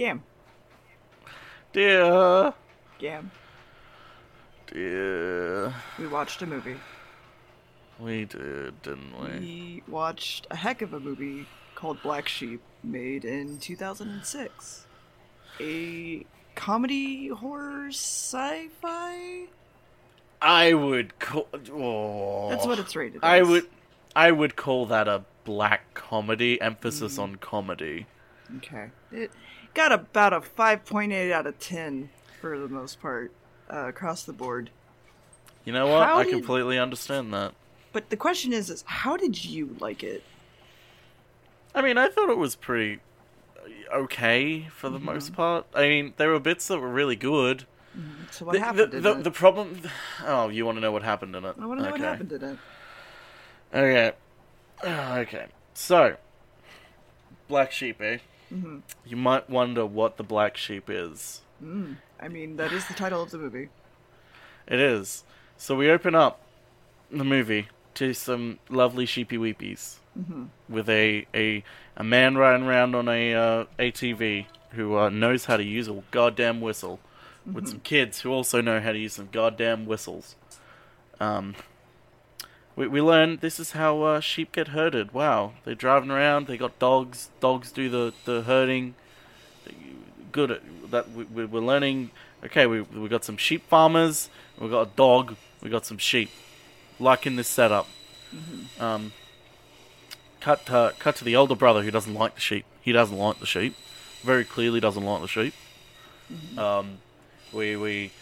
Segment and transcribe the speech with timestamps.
[0.00, 0.20] Gamb.
[1.74, 2.54] Deer,
[2.98, 3.30] Gamb.
[4.72, 5.74] Deer.
[5.98, 6.76] We watched a movie.
[7.98, 9.28] We did, didn't we?
[9.38, 11.44] We watched a heck of a movie
[11.74, 14.86] called Black Sheep, made in 2006.
[15.60, 16.24] A
[16.54, 19.48] comedy horror sci-fi.
[20.40, 21.46] I would call.
[21.74, 22.48] Oh.
[22.48, 23.22] That's what it's rated.
[23.22, 23.48] I as.
[23.48, 23.66] would.
[24.16, 26.58] I would call that a black comedy.
[26.58, 27.22] Emphasis mm.
[27.22, 28.06] on comedy.
[28.56, 28.88] Okay.
[29.12, 29.30] It
[29.74, 33.32] got about a 5.8 out of 10 for the most part
[33.72, 34.70] uh, across the board.
[35.64, 36.06] You know what?
[36.06, 37.52] How I did- completely understand that.
[37.92, 40.22] But the question is, is how did you like it?
[41.74, 43.00] I mean, I thought it was pretty
[43.92, 45.06] uh, okay for the Mm-hmm.
[45.06, 45.66] most part.
[45.74, 47.66] I mean, there were bits that were really good.
[48.30, 49.24] So what the, happened the, in the, it?
[49.24, 49.80] the problem.
[50.24, 51.56] Oh, you want to know what happened in it?
[51.60, 52.00] I want to know okay.
[52.02, 52.58] what happened in it.
[53.74, 54.12] Okay.
[55.22, 55.46] Okay.
[55.74, 56.16] So,
[57.48, 58.18] black sheep, eh?
[58.52, 58.78] Mm-hmm.
[59.06, 61.42] You might wonder what the black sheep is.
[62.20, 63.68] I mean, that is the title of the movie.
[64.66, 65.24] It is.
[65.56, 66.40] So we open up
[67.10, 69.96] the movie to some lovely sheepy weepies
[70.68, 71.64] with a, a
[71.96, 76.02] a man riding around on a uh, ATV who uh, knows how to use a
[76.10, 77.00] goddamn whistle,
[77.44, 80.36] with some kids who also know how to use some goddamn whistles.
[81.18, 81.54] Um,
[82.76, 85.12] we we learn this is how uh, sheep get herded.
[85.12, 86.46] Wow, they're driving around.
[86.46, 87.28] They got dogs.
[87.40, 88.94] Dogs do the the herding.
[90.32, 91.10] Good at that.
[91.10, 92.10] We, we- we're learning.
[92.44, 94.30] Okay, we we got some sheep farmers.
[94.58, 95.36] We got a dog.
[95.62, 96.30] We got some sheep.
[96.98, 97.88] Like in this setup.
[98.78, 99.12] Um,
[100.40, 102.64] cut to, cut to the older brother who doesn't like the sheep.
[102.80, 103.74] He doesn't like the sheep.
[104.22, 105.54] Very clearly doesn't like the sheep.
[106.56, 106.98] Um,
[107.52, 108.12] we we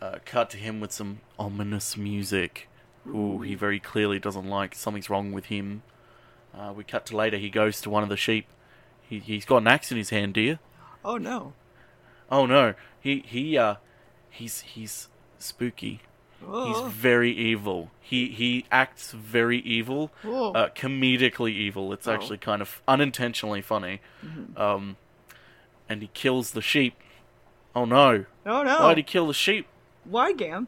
[0.00, 2.68] uh, cut to him with some ominous music.
[3.08, 4.74] Ooh, he very clearly doesn't like.
[4.74, 5.82] Something's wrong with him.
[6.56, 7.36] Uh, we cut to later.
[7.38, 8.46] He goes to one of the sheep.
[9.08, 10.58] He he's got an axe in his hand, dear.
[11.04, 11.54] Oh no.
[12.30, 13.76] Oh no, he he uh,
[14.28, 16.00] he's he's spooky.
[16.46, 16.66] Oh.
[16.84, 17.90] He's very evil.
[18.00, 20.52] He he acts very evil, Oh.
[20.52, 21.92] uh, comedically evil.
[21.92, 22.12] It's Oh.
[22.12, 24.00] actually kind of unintentionally funny.
[24.56, 24.96] Um,
[25.88, 26.94] and he kills the sheep.
[27.74, 28.26] Oh no!
[28.46, 28.78] oh no.
[28.80, 29.66] Why'd he kill the sheep?
[30.04, 30.66] Why, Gamb?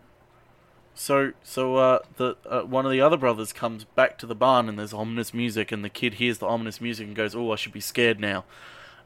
[0.95, 4.69] So so uh, the uh, one of the other brothers comes back to the barn
[4.69, 7.57] and there's ominous music and the kid hears the ominous music and goes, "Oh, I
[7.57, 8.45] should be scared now,"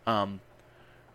[0.07, 0.41] um,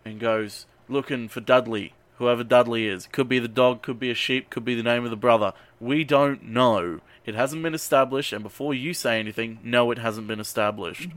[0.06, 3.08] and goes looking for Dudley, whoever Dudley is.
[3.12, 5.54] Could be the dog, could be a sheep, could be the name of the brother.
[5.80, 7.02] We don't know.
[7.26, 11.10] It hasn't been established, and before you say anything, no, it hasn't been established.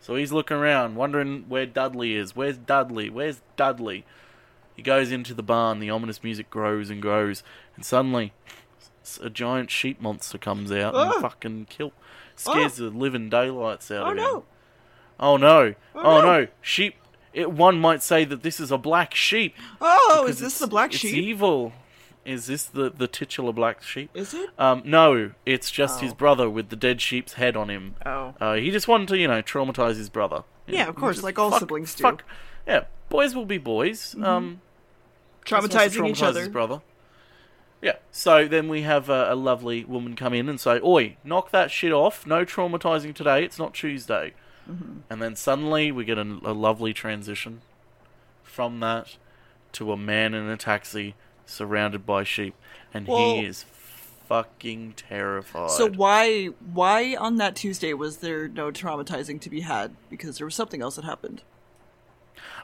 [0.00, 2.36] So he's looking around, wondering where Dudley is.
[2.36, 3.10] Where's Dudley?
[3.10, 4.04] Where's Dudley?
[4.76, 5.80] He goes into the barn.
[5.80, 7.42] The ominous music grows and grows,
[7.74, 8.32] and suddenly,
[9.22, 11.20] a giant sheep monster comes out and Oh.
[11.20, 11.92] fucking kill,
[12.36, 14.24] scares the living daylights out Oh of him.
[14.24, 14.44] Oh no.
[15.20, 15.74] Oh no!
[15.94, 16.40] Oh, Oh, no.
[16.42, 16.46] no!
[16.60, 16.94] Sheep.
[17.32, 19.54] It, one might say that this is a black sheep.
[19.80, 21.14] Oh, is this the black it's sheep?
[21.14, 21.72] evil.
[22.24, 24.10] Is this the the titular black sheep?
[24.14, 24.50] Is it?
[24.58, 26.16] Um, no, it's just his Oh.
[26.16, 27.96] brother with the dead sheep's head on him.
[28.06, 28.34] Oh.
[28.40, 30.44] Uh, he just wanted to, you know, traumatize his brother.
[30.66, 32.04] Yeah, of course, just- like all fuck- siblings do.
[32.04, 32.16] Mm-hmm.
[32.16, 32.24] Fuck.
[32.66, 34.14] Yeah, boys will be boys.
[34.22, 34.60] Um,
[35.50, 36.40] wants to Traumatizing each other.
[36.40, 36.80] His brother.
[37.80, 37.96] Yeah.
[38.10, 41.70] So then we have a, a lovely woman come in and say, "Oi, knock that
[41.70, 42.26] shit off.
[42.26, 43.44] No traumatizing today.
[43.44, 44.34] It's not Tuesday."
[44.70, 44.98] Mm-hmm.
[45.08, 47.62] And then suddenly we get a, a lovely transition
[48.42, 49.16] from that
[49.72, 51.14] to a man in a taxi
[51.46, 52.54] surrounded by sheep,
[52.92, 53.64] and Well- he is
[54.28, 55.70] fucking terrified.
[55.70, 59.96] So why why on that Tuesday was there no traumatizing to be had?
[60.10, 61.42] Because there was something else that happened.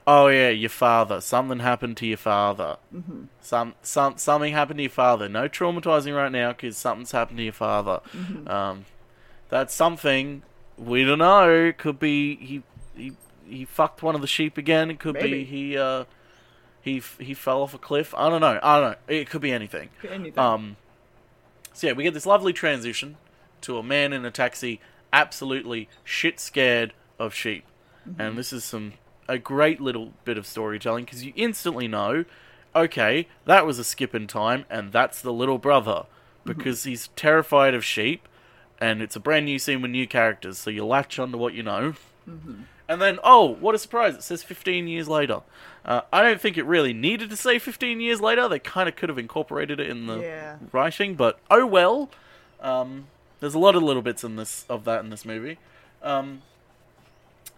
[0.07, 1.21] Oh yeah, your father.
[1.21, 2.77] Something happened to your father.
[2.95, 3.25] Mm-hmm.
[3.41, 5.29] Some some something happened to your father.
[5.29, 8.01] No traumatizing right now because something's happened to your father.
[8.13, 8.49] Mm-hmm.
[8.49, 8.85] Um,
[9.49, 10.43] that's something
[10.77, 11.73] we don't know.
[11.77, 12.63] Could be he
[12.95, 13.13] he
[13.49, 14.91] he fucked one of the sheep again.
[14.91, 15.31] It could Maybe.
[15.31, 16.05] be he uh
[16.83, 18.15] he he fell off a cliff.
[18.15, 18.61] I don't know.
[18.63, 18.99] I don't know.
[19.09, 19.89] It could be anything.
[20.09, 20.39] Anything.
[20.39, 20.77] Um,
[21.73, 23.17] so yeah, we get this lovely transition
[23.63, 24.81] to a man in a taxi,
[25.13, 27.65] absolutely shit scared of sheep,
[28.19, 28.93] and this is some
[29.29, 32.25] a great little bit of storytelling because you instantly know,
[32.75, 36.05] okay, that was a skip in time, and that's the little brother
[36.45, 38.29] because he's terrified of sheep,
[38.79, 41.63] and it's a brand new scene with new characters, so you latch onto what you
[41.63, 41.95] know.
[42.87, 44.15] And then, oh, what a surprise!
[44.15, 45.41] It says 15 years later.
[45.87, 48.47] Uh, I don't think it really needed to say 15 years later.
[48.49, 50.57] They kind of could have incorporated it in the Yeah.
[50.73, 52.11] writing, but oh well.
[52.61, 53.07] Um,
[53.41, 55.59] there's a lot of little bits in this of that in this movie.
[56.03, 56.43] Um,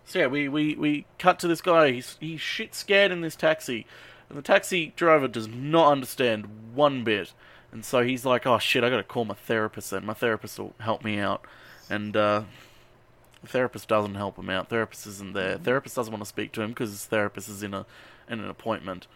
[0.06, 1.91] so yeah, we, we, we cut to this guy.
[1.93, 3.85] He's he's shit scared in this taxi,
[4.29, 7.32] and the taxi driver does not understand one bit.
[7.73, 9.91] And so he's like, "Oh shit, I gotta call my therapist.
[9.91, 11.43] Then my therapist will help me out."
[11.91, 12.44] And uh,
[13.43, 14.69] The therapist doesn't help him out.
[14.69, 15.58] Therapist isn't there.
[15.58, 17.87] Therapist doesn't want to speak to him because his therapist is in a
[18.29, 19.06] in an appointment.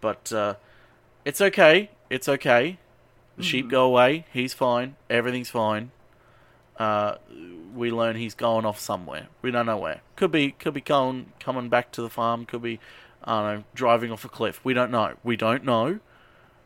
[0.00, 0.54] But uh,
[1.24, 1.90] it's okay.
[2.08, 2.78] It's okay.
[3.36, 4.26] The sheep go away.
[4.32, 4.96] He's fine.
[5.08, 5.92] Everything's fine.
[6.78, 7.16] Uh,
[7.74, 9.28] we learn he's going off somewhere.
[9.42, 10.00] We don't know where.
[10.16, 12.46] Could be could be going coming back to the farm.
[12.46, 12.80] Could be
[13.22, 14.60] I don't know driving off a cliff.
[14.64, 15.14] We don't know.
[15.22, 16.00] We don't know.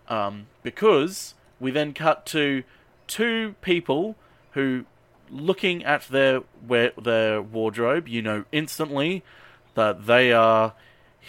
[0.09, 2.63] Um, because we then cut to
[3.07, 4.17] two people
[4.53, 4.85] who,
[5.31, 9.23] looking at their wear, their wardrobe, you know instantly
[9.75, 10.75] that they are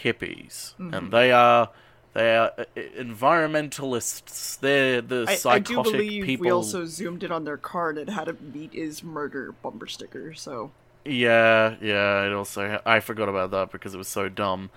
[0.03, 1.69] hippies and they are
[2.15, 4.57] they are uh, environmentalists.
[4.59, 6.45] They're the I, I do believe people.
[6.45, 9.85] we also zoomed in on their car and it had a meat is murder bumper
[9.85, 10.33] sticker.
[10.33, 10.71] So
[11.03, 12.25] Yeah, yeah.
[12.25, 14.69] It also I forgot about that because it was so dumb.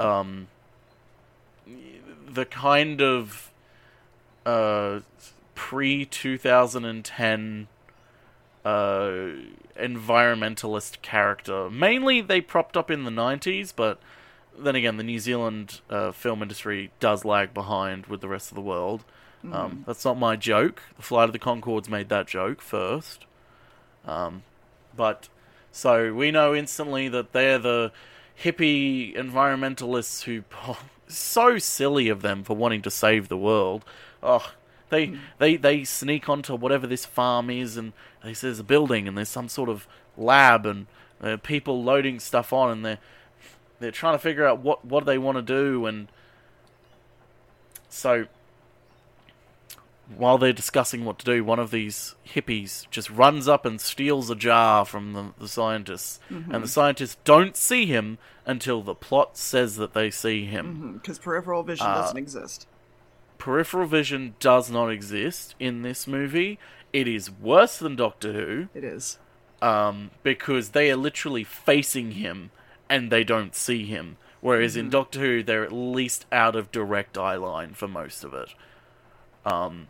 [0.00, 0.48] Um,
[2.28, 3.52] the kind of
[4.44, 5.00] uh,
[5.54, 7.68] pre two thousand and ten
[8.64, 9.28] uh,
[9.78, 11.70] environmentalist character.
[11.70, 14.00] Mainly, they propped up in the nineties, but
[14.62, 18.54] then again, the New Zealand uh, film industry does lag behind with the rest of
[18.54, 19.04] the world.
[19.52, 20.82] Um, that's not my joke.
[20.96, 23.24] The Flight of the Conchords made that joke first.
[24.06, 24.42] Um,
[24.94, 25.28] but
[25.72, 27.92] so we know instantly that they're the
[28.42, 33.84] hippie environmentalists who Oh, so silly of them for wanting to save the world.
[34.22, 34.52] Oh,
[34.90, 37.92] they they they sneak onto whatever this farm is, and
[38.22, 40.86] they say there's a building and there's some sort of lab and
[41.22, 42.98] uh, people loading stuff on, and they're
[43.80, 46.08] they're trying to figure out what what they want to do, and
[47.88, 48.26] so
[50.16, 54.28] while they're discussing what to do, one of these hippies just runs up and steals
[54.28, 59.36] a jar from the, the scientists, and the scientists don't see him until the plot
[59.36, 60.94] says that they see him.
[60.94, 62.66] because peripheral vision Uh, doesn't exist.
[63.38, 66.58] Peripheral vision does not exist in this movie.
[66.92, 69.18] It is worse than Doctor Who It is.
[69.62, 72.50] um, because they are literally facing him
[72.90, 74.18] and they don't see him.
[74.42, 78.34] Whereas in Doctor Who, they're at least out of direct eye line for most of
[78.34, 78.54] it.
[79.44, 79.88] Um,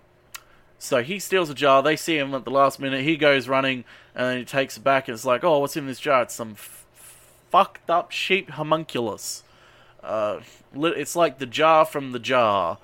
[0.79, 1.83] so he steals a jar.
[1.83, 3.03] They see him at the last minute.
[3.03, 5.09] He goes running and then he takes it back.
[5.09, 6.23] And it's like, oh, what's in this jar?
[6.23, 6.85] It's some f-
[7.51, 9.45] fucked up sheep homunculus.
[10.03, 10.41] Uh,
[10.75, 12.79] it's like the jar from the jar.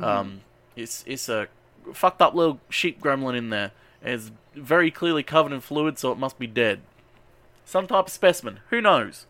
[0.00, 0.40] Um,
[0.74, 1.48] it's it's a
[1.92, 3.72] fucked up little sheep gremlin in there.
[4.02, 6.80] It's very clearly covered in fluid, so it must be dead.
[7.66, 8.60] Some type of specimen.
[8.70, 9.26] Who knows?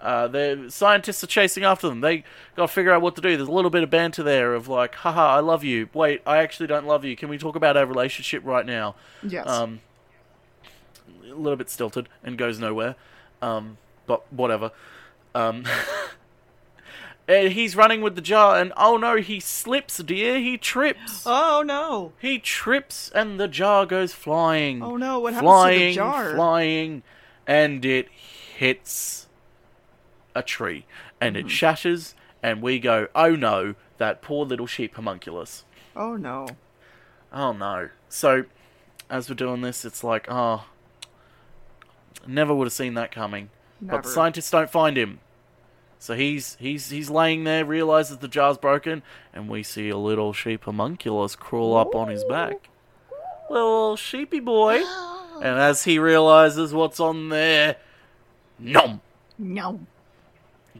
[0.00, 2.00] Uh, the scientists are chasing after them.
[2.00, 2.24] They
[2.56, 3.36] got to figure out what to do.
[3.36, 5.88] There's a little bit of banter there of like, haha, I love you.
[5.92, 7.16] Wait, I actually don't love you.
[7.16, 8.94] Can we talk about our relationship right now?
[9.22, 9.46] Yes.
[9.46, 9.80] Um,
[11.22, 12.96] a little bit stilted and goes nowhere.
[13.42, 13.76] Um,
[14.06, 14.72] but whatever.
[15.34, 15.64] Um,
[17.28, 20.38] and he's running with the jar, and oh no, he slips, dear.
[20.38, 21.22] He trips.
[21.26, 22.12] oh no!
[22.18, 24.82] He trips, and the jar goes flying.
[24.82, 25.20] Oh no!
[25.20, 26.34] What happens flying, to the jar?
[26.34, 27.02] flying,
[27.46, 29.28] and it hits
[30.34, 30.86] a tree,
[31.20, 31.48] and it hmm.
[31.48, 35.64] shatters, and we go, oh no, that poor little sheep homunculus.
[35.94, 36.48] Oh no!
[37.32, 37.90] Oh no.
[38.08, 38.44] So,
[39.08, 40.66] as we're doing this, it's like, oh,
[42.26, 43.50] never would have seen that coming.
[43.82, 45.20] But the scientists don't find him.
[45.98, 49.02] So he's he's he's laying there, realizes the jar's broken,
[49.34, 52.68] and we see a little sheep homunculus crawl up on his back.
[53.48, 54.82] Little sheepy boy.
[55.42, 57.76] And as he realizes what's on there,
[58.58, 59.00] nom,
[59.38, 59.80] No.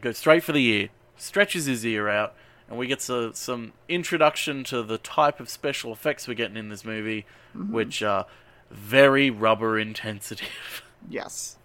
[0.01, 2.33] Goes straight for the ear, stretches his ear out,
[2.67, 6.69] and we get so, some introduction to the type of special effects we're getting in
[6.69, 7.25] this movie,
[7.55, 7.73] mm-hmm.
[7.73, 8.25] which are
[8.69, 10.41] very rubber intensive.
[11.09, 11.57] Yes.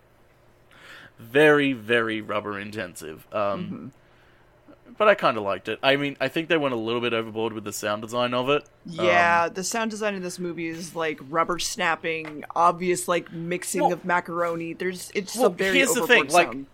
[1.18, 3.26] very, very rubber intensive.
[3.30, 4.94] Um, mm-hmm.
[4.96, 5.78] But I kind of liked it.
[5.82, 8.48] I mean, I think they went a little bit overboard with the sound design of
[8.48, 8.66] it.
[8.86, 13.82] Yeah, um, the sound design in this movie is like rubber snapping, obvious like mixing
[13.82, 14.72] Well- of macaroni.
[14.72, 16.66] There's it's Well, a very here's the overboard thing, like, sound.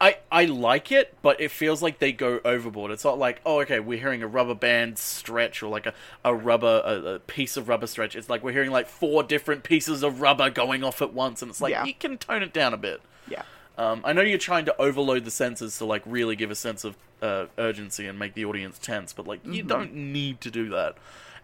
[0.00, 2.92] I, I like it, but it feels like they go overboard.
[2.92, 6.32] It's not like, oh, okay, we're hearing a rubber band stretch or like a, a
[6.34, 8.14] rubber, a, a piece of rubber stretch.
[8.14, 11.50] It's like we're hearing like four different pieces of rubber going off at once, and
[11.50, 11.84] it's like, Yeah.
[11.84, 13.00] you can tone it down a bit.
[13.28, 13.42] Yeah.
[13.76, 16.84] Um, I know you're trying to overload the senses to like really give a sense
[16.84, 20.68] of uh, urgency and make the audience tense, but like you don't need to do
[20.70, 20.96] that.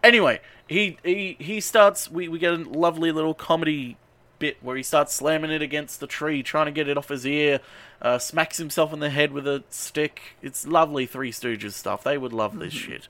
[0.03, 2.09] Anyway, he he he starts.
[2.11, 3.97] We we get a lovely little comedy
[4.45, 7.25] bit where he starts slamming it against the tree, trying to get it off his
[7.25, 7.59] ear.
[8.01, 10.21] Uh, smacks himself in the head with a stick.
[10.41, 12.03] It's lovely Three Stooges stuff.
[12.03, 13.07] They would love this shit.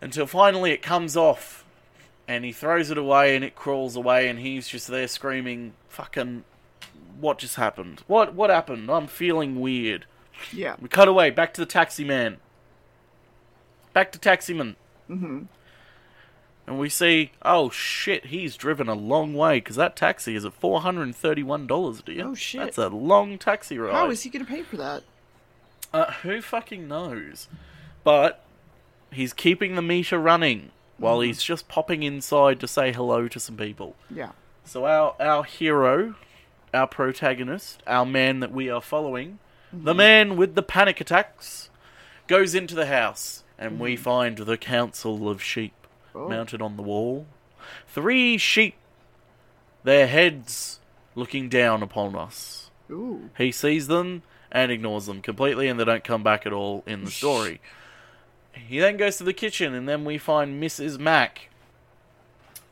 [0.00, 1.64] Until finally it comes off,
[2.28, 6.44] and he throws it away, and it crawls away, and he's just there screaming, "Fucking
[7.20, 8.02] what just happened?
[8.06, 8.90] What what happened?
[8.90, 10.06] I'm feeling weird.
[10.52, 10.76] Yeah.
[10.80, 12.38] We cut away back to the taxi man.
[13.92, 14.76] Back to taxi man.
[15.08, 15.42] Mm-hmm.
[16.66, 20.52] And we see, oh shit, he's driven a long way because that taxi is at
[20.52, 22.26] four hundred and thirty-one dollars, dear.
[22.28, 22.60] Oh, shit.
[22.60, 23.92] that's a long taxi ride.
[23.92, 25.02] How is he going to pay for that?
[25.92, 27.48] Uh, who fucking knows?
[28.04, 28.44] But
[29.10, 31.26] he's keeping the meter running while Mm-hmm.
[31.26, 33.96] he's just popping inside to say hello to some people.
[34.10, 34.30] Yeah.
[34.64, 36.14] So our our hero,
[36.72, 39.38] our protagonist, our man that we are following,
[39.74, 39.84] Mm-hmm.
[39.84, 41.70] the man with the panic attacks,
[42.28, 44.02] goes into the house and we Mm-hmm.
[44.02, 45.72] find the council of sheep
[46.14, 46.28] Oh.
[46.28, 47.26] mounted on the wall.
[47.86, 48.74] Three sheep,
[49.84, 50.80] their heads
[51.14, 52.70] looking down upon us.
[52.90, 53.30] Ooh.
[53.38, 57.04] He sees them and ignores them completely, and they don't come back at all in
[57.04, 57.60] the story.
[58.52, 60.98] He then goes to the kitchen, and then we find Mrs.
[60.98, 61.48] Mac.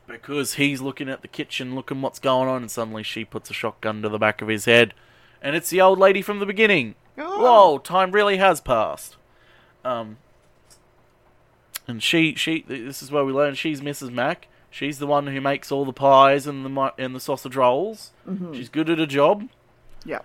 [0.07, 3.53] Because he's looking at the kitchen, looking what's going on, and suddenly she puts a
[3.53, 4.93] shotgun to the back of his head.
[5.41, 6.95] And it's the old lady from the beginning.
[7.17, 7.41] Oh.
[7.41, 9.15] Whoa, time really has passed.
[9.83, 10.17] Um,
[11.91, 14.11] and she, she, this is where we learn she's Mrs.
[14.11, 14.47] Mac.
[14.69, 18.11] She's the one who makes all the pies and the and the sausage rolls.
[18.55, 19.49] She's good at her job.
[20.05, 20.19] Yeah.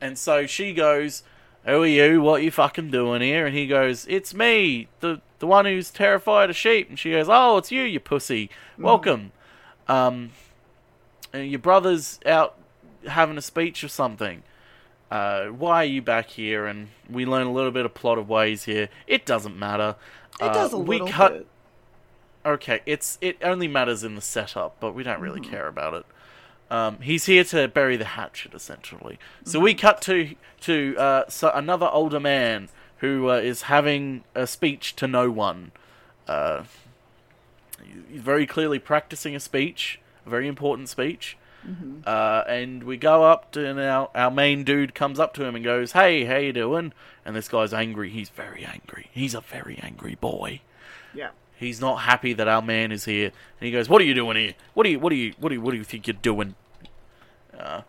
[0.00, 1.24] And so she goes,
[1.64, 2.22] "Who are you?
[2.22, 5.90] What are you fucking doing here?" And he goes, "It's me, the the one who's
[5.90, 8.48] terrified of sheep." And she goes, "Oh, it's you, you pussy.
[8.78, 9.32] Welcome.
[9.88, 10.30] Um,
[11.32, 12.54] and your brother's out
[13.08, 14.44] having a speech or something.
[15.10, 18.28] Uh, why are you back here?" And we learn a little bit of plot of
[18.28, 18.88] ways here.
[19.08, 19.96] It doesn't matter.
[20.40, 21.32] It Uh, does a we little cut.
[21.32, 21.46] bit.
[22.46, 25.22] Okay, it's it only matters in the setup, but we don't Mm-hmm.
[25.22, 26.06] really care about it.
[26.70, 29.18] Um, he's here to bury the hatchet, essentially.
[29.44, 32.68] So we cut to to uh, so another older man
[32.98, 35.72] who uh, is having a speech to no one.
[36.26, 36.64] Uh,
[38.10, 41.36] he's very clearly practicing a speech, a very important speech.
[42.06, 45.54] Uh, and we go up to and our our main dude comes up to him
[45.54, 46.92] and goes, "Hey, how you doing?"
[47.24, 48.10] And this guy's angry.
[48.10, 49.08] He's very angry.
[49.12, 50.62] He's a very angry boy.
[51.14, 51.30] Yeah.
[51.56, 54.36] He's not happy that our man is here, and he goes, "What are you doing
[54.36, 54.54] here?
[54.74, 56.54] What do you, what do you, what do you, what do you think you're doing?"
[57.58, 57.82] Uh,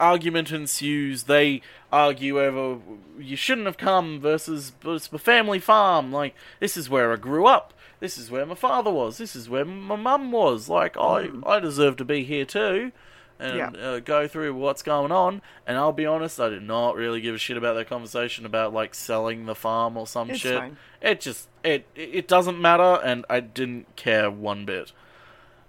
[0.00, 1.24] argument ensues.
[1.24, 1.60] They
[1.92, 2.80] argue over
[3.18, 6.10] you shouldn't have come versus but it's my family farm.
[6.10, 7.74] Like this is where I grew up.
[8.00, 9.18] This is where my father was.
[9.18, 10.68] This is where my mum was.
[10.68, 12.92] Like I, I deserve to be here too.
[13.38, 13.68] And Yeah.
[13.70, 15.40] uh, go through what's going on.
[15.66, 18.72] And I'll be honest, I did not really give a shit about that conversation about
[18.74, 20.58] like selling the farm or some It's shit.
[20.58, 20.76] fine.
[21.00, 24.92] It just it it doesn't matter, and I didn't care one bit.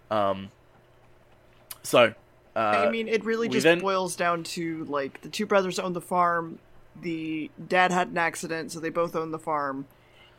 [0.10, 0.50] Um.
[1.84, 2.14] So,
[2.56, 5.94] uh, I mean, it really just then- boils down to like the two brothers own
[5.94, 6.60] the farm.
[7.02, 9.86] The dad had an accident, so they both own the farm,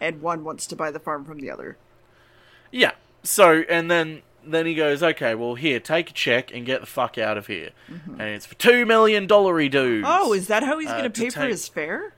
[0.03, 1.79] and one wants to buy the farm from the other.
[2.71, 2.93] yeah.
[3.25, 6.87] So, and then then he goes, okay, well, here, take a check and get the
[6.87, 10.05] fuck out of here, and it's for two million dollary dudes.
[10.07, 10.25] Mm-hmm.
[10.27, 12.13] Oh, is that how he's Uh, going to pay for take- his fare?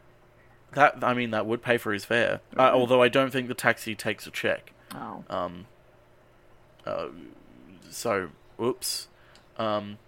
[0.72, 0.98] that?
[1.04, 2.40] I mean, that would pay for his fare.
[2.56, 4.72] Uh, although I don't think the taxi takes a check.
[4.94, 5.66] Oh, Um.
[6.86, 7.08] Uh,
[7.90, 9.08] so, oops.
[9.58, 9.98] Um.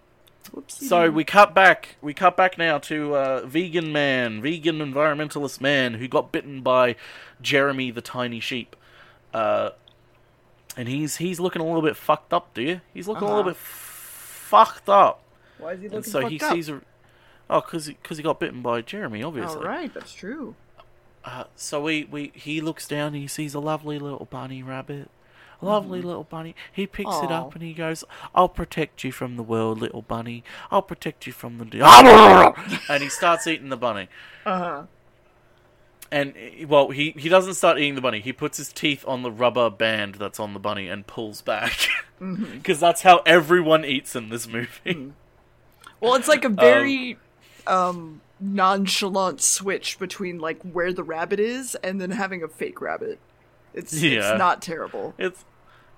[0.51, 0.87] whoopsie.
[0.89, 1.97] So we cut back.
[2.01, 6.95] We cut back now to uh, vegan man, vegan environmentalist man who got bitten by
[7.41, 8.75] Jeremy the tiny sheep,
[9.33, 9.71] uh,
[10.75, 12.81] and he's he's looking a little bit fucked up, dear.
[12.93, 13.49] He's looking a little Uh-huh.
[13.49, 15.21] bit f- fucked up,
[15.57, 16.53] Why is he and looking so fucked he up?
[16.53, 16.81] sees a.
[17.49, 19.65] Oh, because he, cause he got bitten by Jeremy, obviously.
[19.65, 20.55] right, that's true.
[21.23, 25.09] Uh, so we, we he looks down and he sees a lovely little bunny rabbit.
[25.61, 26.55] A lovely little bunny.
[26.71, 28.03] He picks it up and he goes,
[28.35, 30.43] I'll protect you from the world, little bunny.
[30.69, 31.65] I'll protect you from the.
[31.65, 31.83] De-.
[32.89, 34.07] and he starts eating the bunny.
[34.45, 34.83] Uh huh.
[36.11, 36.33] And,
[36.67, 38.21] well, he, he doesn't start eating the bunny.
[38.21, 41.87] He puts his teeth on the rubber band that's on the bunny and pulls back.
[42.19, 45.13] Because that's how everyone eats in this movie.
[45.99, 47.15] Well, it's like a very
[47.67, 53.19] um, nonchalant switch between like where the rabbit is and then having a fake rabbit.
[53.75, 54.31] It's Yeah.
[54.31, 55.13] it's not terrible.
[55.19, 55.45] It's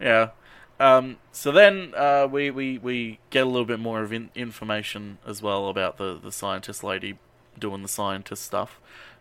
[0.01, 0.31] yeah.
[0.77, 5.19] Um, so then uh, we, we we get a little bit more of in- information
[5.25, 7.17] as well about the the scientist lady
[7.57, 8.79] doing the scientist stuff.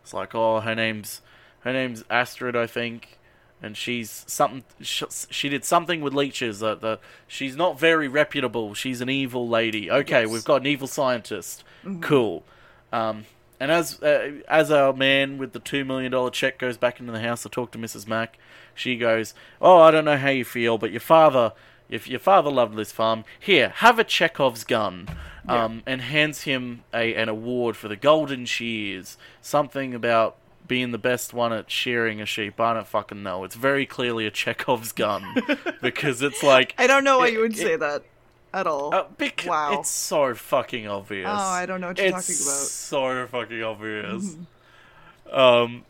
[0.08, 1.20] It's like oh her name's
[1.60, 3.18] her name's Astrid I think,
[3.62, 6.60] and she's something sh- she did something with leeches.
[6.60, 8.72] That, the she's not very reputable.
[8.72, 9.90] She's an evil lady.
[9.90, 10.30] Okay, Yes.
[10.30, 11.62] we've got an evil scientist.
[12.00, 12.42] Cool.
[12.90, 13.26] Um,
[13.60, 17.12] and as uh, as our man with the two million dollar check goes back into
[17.12, 18.08] the house to talk to Mrs.
[18.08, 18.38] Mac,
[18.74, 21.52] she goes, "Oh, I don't know how you feel, but your father,
[21.88, 25.08] if your father loved this farm, here, have a Chekhov's gun."
[25.48, 29.16] Um, and hands him a an award for the golden shears.
[29.40, 32.60] Something about being the best one at shearing a sheep.
[32.60, 33.44] I don't fucking know.
[33.44, 35.24] It's very clearly a Chekhov's gun
[35.80, 38.02] because it's like I don't know why It- you would it- say that
[38.52, 38.94] at all.
[38.94, 39.80] uh, bec- Wow.
[39.80, 41.26] It's so fucking obvious.
[41.26, 42.66] Oh, I don't know what you're it's talking about.
[42.66, 44.36] So fucking obvious.
[44.36, 45.34] Mm-hmm.
[45.40, 45.84] Um,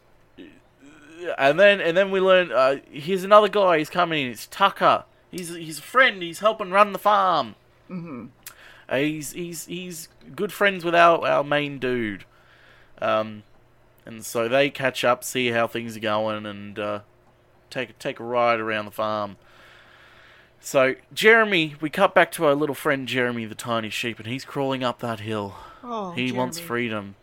[1.36, 3.78] and then and then we learn uh, here's another guy.
[3.78, 4.28] He's coming.
[4.28, 5.04] It's Tucker.
[5.30, 6.22] He's he's a friend.
[6.22, 7.54] He's helping run the farm.
[7.90, 8.26] Mm-hmm.
[8.88, 12.24] Uh, he's he's he's good friends with our our main dude.
[13.00, 13.42] Um,
[14.06, 17.00] and so they catch up, see how things are going, and uh,
[17.70, 19.36] take take a ride around the farm.
[20.60, 24.44] So Jeremy, we cut back to our little friend Jeremy, the tiny sheep, and he's
[24.44, 25.54] crawling up that hill.
[25.84, 27.14] Oh, he wants freedom.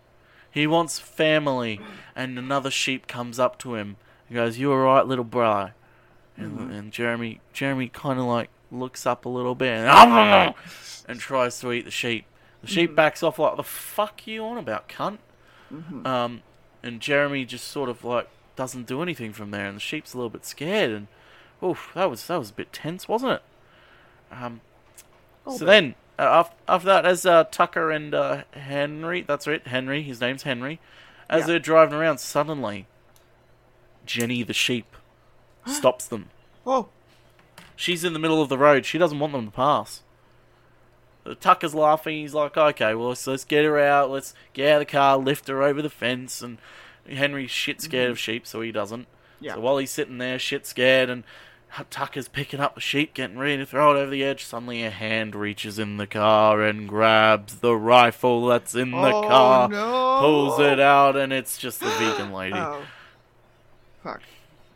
[0.50, 1.82] He wants family.
[2.16, 3.98] And another sheep comes up to him
[4.30, 5.72] and goes, "You alright, little bro?"
[6.38, 6.72] And, Mm-hmm.
[6.72, 10.54] and Jeremy, Jeremy kind of like looks up a little bit and,
[11.08, 12.26] and tries to eat the sheep.
[12.62, 12.96] The sheep Mm-hmm.
[12.96, 15.20] backs off like, "The fuck you on about, cunt?"
[15.74, 16.06] Mm-hmm.
[16.06, 16.42] Um,
[16.84, 20.18] and Jeremy just sort of like doesn't do anything from there, and the sheep's a
[20.18, 20.92] little bit scared.
[20.92, 21.08] And
[21.64, 23.42] oof, that was that was a bit tense, wasn't it?
[24.32, 24.62] Um,
[25.48, 29.66] Oh, so then, uh, af- after that, as uh, Tucker and uh, Henry, that's right,
[29.68, 30.80] Henry, his name's Henry,
[31.30, 31.46] as Yeah.
[31.48, 32.88] they're driving around, suddenly,
[34.08, 34.96] Jenny the sheep
[35.66, 36.30] stops them.
[36.66, 36.90] Oh,
[37.76, 38.86] She's in the middle of the road.
[38.86, 40.02] She doesn't want them to pass.
[41.40, 42.20] Tucker's laughing.
[42.20, 44.10] He's like, okay, well, let's, let's get her out.
[44.12, 46.42] Let's get out of the car, lift her over the fence.
[46.42, 46.58] And
[47.10, 49.08] Henry's shit scared of sheep, so he doesn't.
[49.42, 49.56] Yeah.
[49.56, 51.24] So while he's sitting there, shit scared, and
[51.90, 54.90] Tucker's picking up the sheep, getting ready to throw it over the edge, suddenly a
[54.90, 60.20] hand reaches in the car and grabs the rifle that's in the oh car, no!
[60.22, 62.82] pulls it out, and it's just the vegan lady Oh,
[64.02, 64.22] fuck.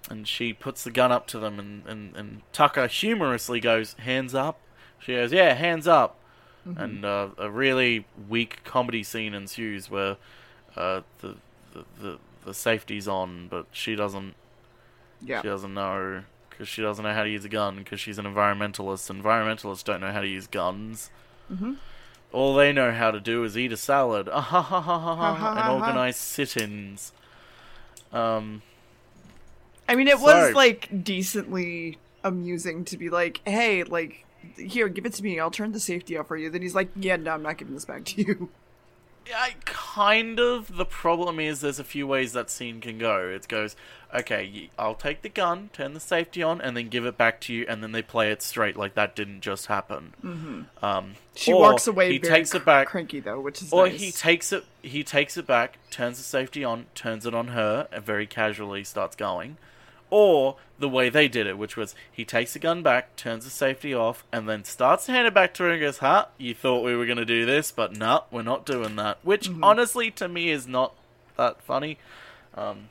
[0.10, 4.34] And she puts the gun up to them, and, and, and Tucker humorously goes, "Hands
[4.36, 4.60] up."
[5.00, 6.16] She goes, "Yeah, hands up."
[6.66, 10.18] And uh, a really weak comedy scene ensues where
[10.76, 11.36] uh, the,
[11.74, 14.36] the the the safety's on, but she doesn't
[15.22, 15.42] Yeah.
[15.42, 18.26] she doesn't know because she doesn't know how to use a gun because she's an
[18.26, 19.10] environmentalist.
[19.10, 21.10] Environmentalists don't know how to use guns.
[21.52, 21.78] Mhm.
[22.32, 25.34] All they know how to do is eat a salad Ah, ha, ha, ha, ha,
[25.36, 27.14] Ha, and organize sit-ins.
[28.14, 28.62] Um,
[29.90, 35.14] I mean, it was like decently amusing to be like, "Hey, like, here, give it
[35.14, 35.40] to me.
[35.40, 37.74] I'll turn the safety off for you." Then he's like, "Yeah, no, I'm not giving
[37.74, 38.50] this back to you."
[39.36, 40.78] I kind of.
[40.78, 43.28] The problem is, there's a few ways that scene can go.
[43.28, 43.76] It goes,
[44.14, 47.54] okay, I'll take the gun, turn the safety on, and then give it back to
[47.54, 50.14] you, and then they play it straight like that didn't just happen.
[50.24, 50.86] Mm-hmm.
[50.86, 54.00] Um, She walks away He very takes it back, cranky though, which is or nice.
[54.00, 54.66] he takes it.
[54.82, 58.84] He takes it back, turns the safety on, turns it on her, and very casually
[58.84, 59.58] starts going.
[60.10, 63.52] Or the way they did it, which was he takes the gun back, turns the
[63.52, 66.54] safety off, and then starts to hand it back to her and goes, "Huh, you
[66.56, 70.10] thought we were going to do this, but no, we're not doing that." Which honestly,
[70.12, 70.96] to me, is not
[71.38, 71.98] that funny.
[72.56, 72.90] Um,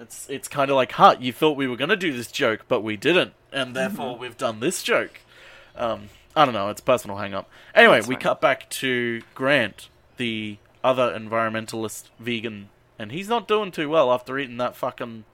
[0.00, 2.64] it's it's kind of like, "Huh, you thought we were going to do this joke,
[2.68, 5.20] but we didn't, and therefore we've done this joke."
[5.76, 6.70] Um, I don't know.
[6.70, 7.48] It's personal hang up.
[7.74, 8.22] Anyway, That's we fine.
[8.22, 14.38] cut back to Grant, the other environmentalist vegan, and he's not doing too well after
[14.38, 15.24] eating that fucking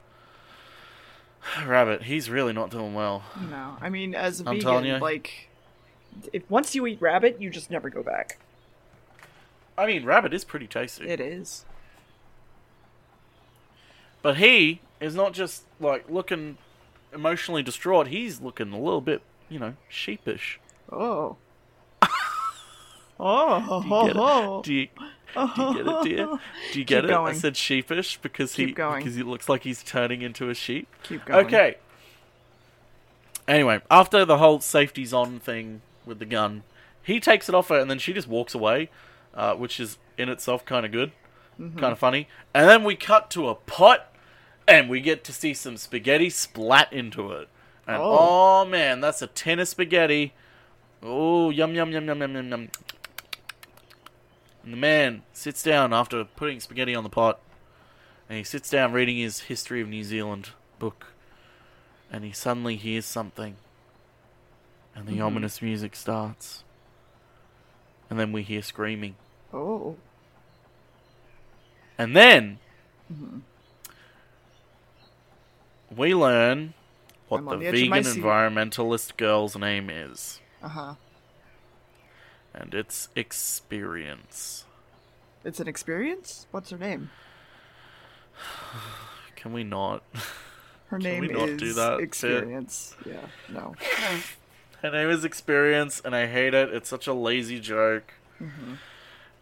[1.66, 2.02] rabbit.
[2.04, 3.22] He's really not doing well.
[3.50, 4.98] no, I mean, as a I'm vegan, you.
[4.98, 5.48] like,
[6.32, 8.38] if once you eat rabbit, you just never go back.
[9.76, 11.08] I mean, rabbit is pretty tasty.
[11.08, 11.64] It is.
[14.22, 16.58] But he is not just like looking
[17.12, 18.08] emotionally distraught.
[18.08, 20.60] He's looking a little bit, you know, sheepish.
[20.92, 21.36] Oh.
[23.18, 23.82] oh.
[23.82, 24.64] Do you get it?
[24.64, 24.88] Do you,
[25.34, 26.38] do you get it, dear?
[26.72, 27.16] Do you get Keep it?
[27.16, 28.98] I said sheepish because he Keep going.
[29.00, 30.88] because he looks like he's turning into a sheep.
[31.02, 31.46] Keep going.
[31.46, 31.76] Okay.
[33.48, 36.62] Anyway, after the whole safety's on thing with the gun,
[37.02, 38.90] he takes it off her and then she just walks away,
[39.34, 41.12] uh, which is in itself kind of good,
[41.60, 41.78] Mm-hmm.
[41.78, 42.26] kind of funny.
[42.54, 44.14] And then we cut to a pot
[44.66, 47.48] and we get to see some spaghetti splat into it.
[47.86, 48.62] And Oh.
[48.62, 50.32] oh, man, that's a tin of spaghetti.
[51.02, 52.68] Oh, yum, yum, yum, yum, yum, yum, yum.
[54.62, 57.40] And the man sits down after putting spaghetti on the pot
[58.28, 61.08] and he sits down reading his History of New Zealand book
[62.12, 63.56] and he suddenly hears something
[64.94, 66.64] and the ominous music starts
[68.08, 69.14] and then we hear screaming.
[69.52, 69.96] Oh.
[71.98, 72.58] and then
[75.94, 76.74] we learn
[77.28, 80.40] what I'm the the edge of my vegan environmentalist girl's name is.
[80.62, 80.94] Uh huh.
[82.54, 84.64] And it's experience
[85.44, 86.46] It's an experience.
[86.50, 87.10] What's her name?
[89.36, 90.02] can we not
[90.88, 92.00] Her name is do that, Sid?
[92.00, 92.96] Experience.
[93.06, 93.26] Yeah.
[93.48, 93.74] No.
[94.82, 96.70] Her name is Experience, and I hate it.
[96.70, 98.14] It's such a lazy joke.
[98.40, 98.74] Mm-hmm.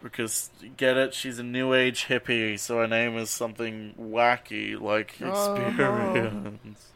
[0.03, 5.15] Because, get it, she's a new age hippie, so her name is something wacky, like
[5.21, 5.55] Oh.
[5.55, 6.87] Experience.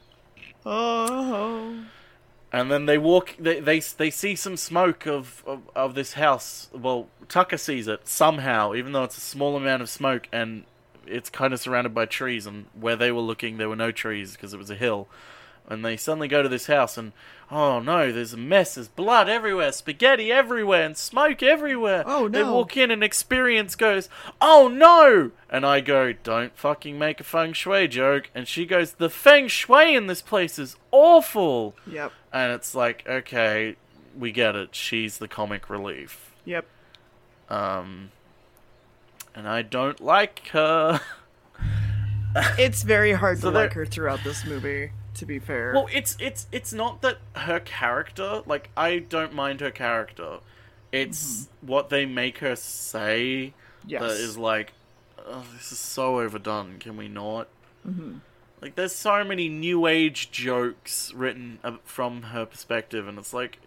[0.66, 1.84] Oh.
[2.54, 6.70] And then they walk, they, they, they see some smoke of, of, of this house.
[6.72, 10.66] Well, Tucker sees it somehow, even though it's a small amount of smoke, and
[11.08, 14.34] it's kind of surrounded by trees, and where they were looking, there were no trees
[14.34, 15.08] because it was a hill.
[15.68, 17.14] And they suddenly go to this house, and
[17.50, 18.76] oh no, there's a mess.
[18.76, 22.04] There's blood everywhere, spaghetti everywhere, and smoke everywhere.
[22.06, 22.30] Oh, no!
[22.30, 24.10] They walk in, and Experience goes,
[24.42, 28.94] "Oh no!" And I go, "Don't fucking make a feng shui joke." And she goes,
[28.94, 32.12] "The feng shui in this place is awful." Yep.
[32.34, 33.76] And it's like, okay,
[34.18, 34.74] we get it.
[34.76, 36.34] She's the comic relief.
[36.46, 36.66] Yep.
[37.50, 38.12] Um,
[39.36, 41.00] and I don't like her.
[42.58, 44.92] It's very hard So to like her throughout this movie.
[45.16, 45.74] To be fair.
[45.76, 50.40] Well, it's it's it's not that her character, like I don't mind her character.
[50.92, 53.54] It's what they make her say
[53.86, 54.02] yes.
[54.02, 54.74] that is like,
[55.24, 56.80] oh, this is so overdone.
[56.80, 57.48] Can we not?
[58.64, 63.60] Like, there's so many new age jokes written from her perspective, and it's like,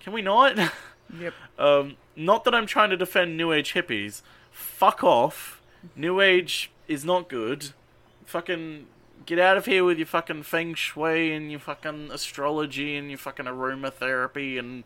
[0.00, 0.58] can we not?
[1.20, 1.34] Yep.
[1.56, 4.22] Um, not that I'm trying to defend New Age hippies.
[4.50, 5.62] Fuck off.
[5.94, 7.70] New Age is not good.
[8.24, 8.86] Fucking
[9.24, 13.18] get out of here with your fucking feng shui and your fucking astrology and your
[13.18, 14.82] fucking aromatherapy and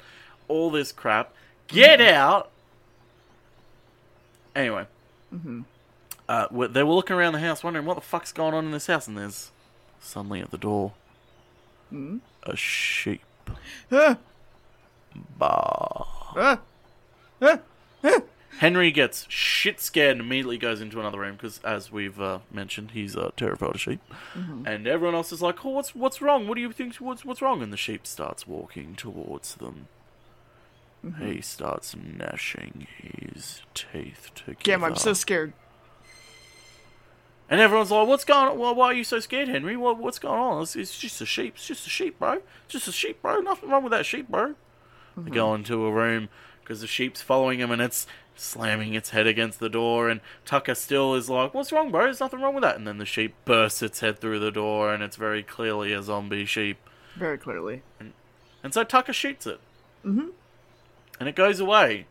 [0.47, 1.33] all this crap.
[1.69, 2.51] Get out.
[4.55, 4.87] Anyway,
[6.31, 8.87] uh, they were looking around the house, wondering what the fuck's going on in this
[8.87, 9.51] house, and there's
[10.01, 10.93] suddenly at the door
[12.45, 13.23] a sheep.
[13.91, 14.17] Ah,
[15.37, 16.05] Bah.
[16.37, 16.61] ah,
[17.43, 17.59] ah.
[18.59, 22.91] Henry gets shit scared and immediately goes into another room because, as we've uh, mentioned,
[22.93, 24.01] he's uh, terrified of sheep.
[24.35, 26.47] And everyone else is like, "Oh, what's what's wrong?
[26.47, 26.95] What do you think?
[26.97, 29.89] What's what's wrong?" And the sheep starts walking towards them.
[31.19, 34.61] He starts gnashing his teeth together.
[34.63, 35.55] Damn, I'm so scared.
[37.51, 38.59] And everyone's like, "What's going on?
[38.59, 39.77] Well, why are you so scared, Henry?
[39.77, 40.63] What, what's going on?
[40.63, 41.55] It's, it's just a sheep.
[41.57, 42.35] It's just a sheep, bro.
[42.65, 43.41] It's just a sheep, bro.
[43.41, 44.55] Nothing wrong with that sheep, bro."
[45.17, 46.29] They go into a room
[46.63, 50.09] because the sheep's following him, and it's slamming its head against the door.
[50.09, 52.05] And Tucker still is like, "What's wrong, bro?
[52.05, 54.95] There's nothing wrong with that." And then the sheep bursts its head through the door,
[54.95, 56.79] and it's very clearly a zombie sheep.
[57.17, 57.83] Very clearly.
[58.63, 59.61] And so Tucker shoots it.
[60.07, 60.29] Mm-hmm.
[61.19, 62.07] And it goes away.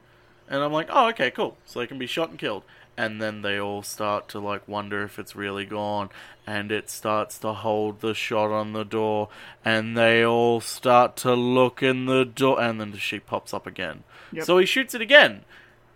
[0.47, 1.57] And I'm like, oh, okay, cool.
[1.65, 2.63] So they can be shot and killed.
[2.99, 6.09] And then they all start to, like, wonder if it's really gone.
[6.45, 9.29] And it starts to hold the shot on the door.
[9.63, 12.61] And they all start to look in the door.
[12.61, 14.03] And then the sheep pops up again.
[14.33, 14.43] Yep.
[14.43, 15.45] So he shoots it again.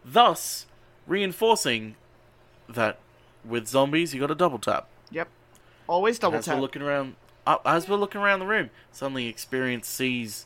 [0.05, 0.65] Thus,
[1.05, 1.95] reinforcing
[2.69, 2.99] that
[3.43, 4.87] with zombies, you got to double tap.
[5.11, 5.27] Yep.
[5.87, 6.55] Always double As tap.
[6.55, 10.45] we're looking around, uh, as we're looking around the room, suddenly Experience sees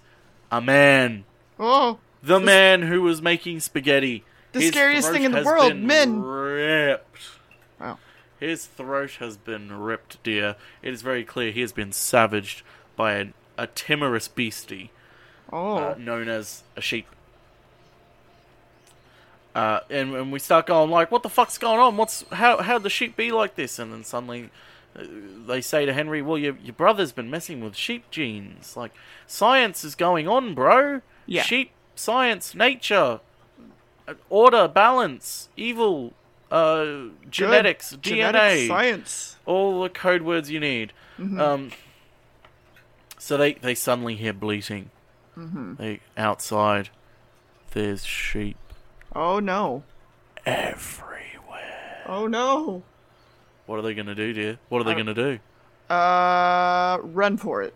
[0.51, 1.25] a man,
[1.59, 4.23] oh, the man who was making spaghetti.
[4.53, 6.21] The His scariest thing in the world, been men.
[6.21, 7.21] Ripped.
[7.79, 7.99] wow.
[8.39, 10.55] His throat has been ripped, dear.
[10.81, 12.61] It is very clear he has been savaged
[12.95, 14.91] by an, a timorous beastie
[15.51, 17.07] Oh, uh, known as a sheep.
[19.55, 21.97] Uh, and, and we start going like, "What the fuck's going on?
[21.97, 24.51] What's how how'd the sheep be like this?" And then suddenly
[24.95, 25.03] uh,
[25.47, 28.77] they say to Henry, "Well, your your brother's been messing with sheep genes.
[28.77, 28.91] Like
[29.25, 31.01] science is going on, bro.
[31.25, 31.41] Yeah.
[31.41, 33.19] Sheep science, nature,
[34.29, 36.13] order, balance, evil,
[36.51, 38.01] uh, genetics, Good.
[38.03, 39.37] DNA, science.
[39.45, 40.93] all the code words you need.
[41.19, 41.39] Mm-hmm.
[41.39, 41.71] Um,
[43.17, 44.91] so they they suddenly hear bleating.
[45.37, 45.75] Mm-hmm.
[45.75, 46.89] They outside.
[47.71, 48.57] There's sheep
[49.13, 49.83] Oh no.
[50.45, 52.03] everywhere.
[52.07, 52.83] Oh no.
[53.65, 54.59] What are they gonna do, dear?
[54.69, 55.39] What are they I gonna do?
[55.93, 57.73] Uh, run for it.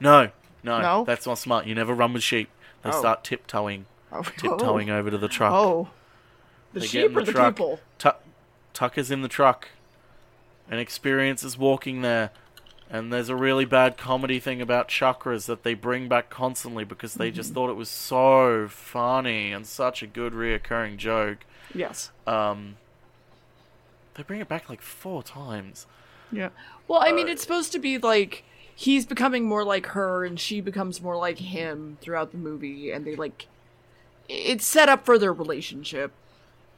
[0.00, 0.30] No,
[0.62, 1.04] no, No?
[1.04, 1.66] that's not smart.
[1.66, 2.48] You never run with sheep.
[2.82, 2.98] They Oh.
[2.98, 5.52] start tiptoeing, Oh, tiptoeing over to the truck.
[5.52, 5.88] Oh.
[6.72, 7.56] The They sheep or the truck.
[7.56, 7.80] people?
[7.98, 8.10] Tu-
[8.74, 9.68] Tucker's in the truck.
[10.70, 12.30] and Experience is walking there.
[12.90, 17.14] And there's a really bad comedy thing about chakras that they bring back constantly because
[17.14, 21.38] they just thought it was so funny and such a good reoccurring joke.
[21.74, 22.10] Yes.
[22.26, 22.76] Um,
[24.14, 25.86] they bring it back like four times.
[26.32, 26.48] Yeah.
[26.86, 28.42] Well, I mean, Uh, it's supposed to be like
[28.74, 33.04] he's becoming more like her and she becomes more like him throughout the movie, and
[33.06, 33.48] they like
[34.28, 36.12] it's set up for their relationship.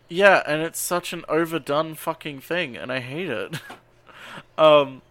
[0.09, 3.61] Yeah, and it's such an overdone fucking thing, and I hate it.
[4.59, 5.03] um.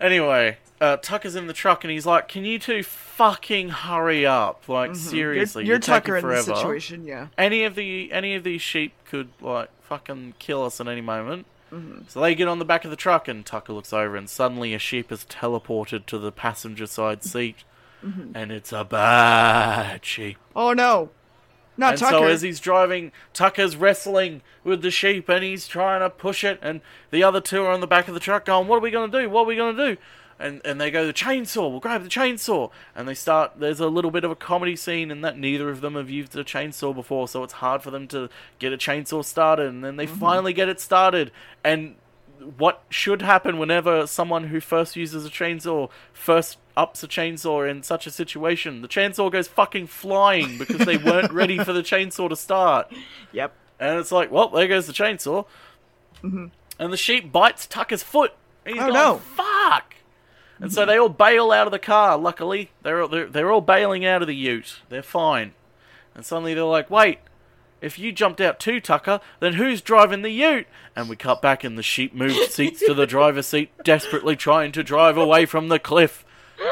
[0.00, 4.66] Anyway, uh, Tucker's in the truck, and he's like, "Can you two fucking hurry up?
[4.68, 5.66] Like seriously, Mm-hmm.
[5.66, 6.58] you're, you're taking Tucker in this forever.
[6.58, 7.26] situation, yeah.
[7.36, 11.44] Any of the any of these sheep could like fucking kill us at any moment."
[11.70, 12.04] Mm-hmm.
[12.08, 14.72] So they get on the back of the truck, and Tucker looks over, and suddenly
[14.74, 17.56] a sheep is teleported to the passenger side seat,
[18.04, 18.32] Mm-hmm.
[18.34, 20.38] and it's a bad sheep.
[20.56, 21.10] Oh no,
[21.76, 22.16] not and Tucker.
[22.18, 26.58] so as he's driving, Tucker's wrestling with the sheep and he's trying to push it,
[26.62, 28.90] and the other two are on the back of the truck going, What are we
[28.90, 29.28] going to do?
[29.28, 30.00] What are we going to do?
[30.40, 31.70] and and they go the chainsaw.
[31.70, 33.60] We'll grab the chainsaw, and they start.
[33.60, 36.34] There's a little bit of a comedy scene in that neither of them have used
[36.34, 39.66] a chainsaw before, so it's hard for them to get a chainsaw started.
[39.66, 41.30] And then they finally get it started,
[41.62, 41.96] and
[42.58, 47.82] what should happen whenever someone who first uses a chainsaw first ups a chainsaw in
[47.82, 48.82] such a situation?
[48.82, 52.90] The chainsaw goes fucking flying because they weren't ready for the chainsaw to start.
[53.32, 53.52] Yep.
[53.78, 55.46] And it's like, well, there goes the chainsaw.
[56.22, 56.46] Mm-hmm.
[56.78, 58.32] And the sheep bites Tucker's foot.
[58.66, 59.18] And he's Oh, going, no.
[59.18, 59.94] fuck!
[60.58, 62.70] And so they all bail out of the car, luckily.
[62.82, 64.80] They're, they're, they're all bailing out of the ute.
[64.90, 65.52] They're fine.
[66.14, 67.20] And suddenly they're like, wait,
[67.80, 70.66] if you jumped out too, Tucker, then who's driving the ute?
[70.94, 74.72] And we cut back and the sheep moved seats to the driver's seat, desperately trying
[74.72, 76.24] to drive away from the cliff.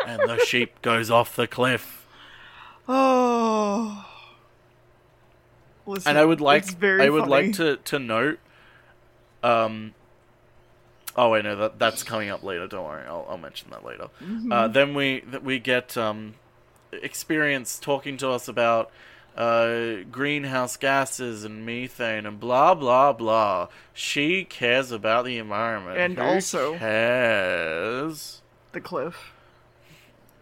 [0.06, 2.06] And the sheep goes off the cliff.
[2.86, 4.04] Oh.
[5.86, 7.30] Listen, and I would like, I would funny.
[7.30, 8.38] like to to note
[9.42, 9.94] um
[11.16, 14.08] oh wait no that that's coming up later don't worry I'll, I'll mention that later
[14.20, 14.52] Mm-hmm.
[14.52, 16.34] uh, then we we get um
[16.92, 18.90] experience talking to us about
[19.38, 23.68] uh, greenhouse gases and methane and blah blah blah.
[23.94, 25.96] She cares about the environment.
[25.96, 28.42] And Who also- cares.
[28.72, 29.32] the cliff.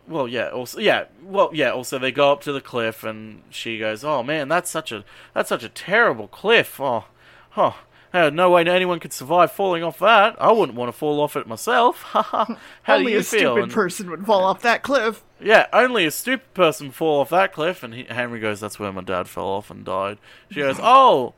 [0.08, 0.48] Well, yeah.
[0.48, 1.04] Also, yeah.
[1.22, 1.70] Well, yeah.
[1.72, 5.04] Also, they go up to the cliff, and she goes, "Oh man, that's such a
[5.34, 6.80] that's such a terrible cliff.
[6.80, 7.04] Oh,
[7.50, 7.72] huh.
[8.14, 10.36] Uh, no way anyone could survive falling off that.
[10.40, 12.02] I wouldn't want to fall off it myself.
[12.02, 12.56] How
[12.88, 15.22] Only do you a feel?" stupid And- person would fall off that cliff.
[15.40, 17.82] Yeah, only a stupid person fall off that cliff.
[17.82, 20.18] And he, Henry goes, "That's where my dad fell off and died."
[20.50, 21.34] She goes, "Oh,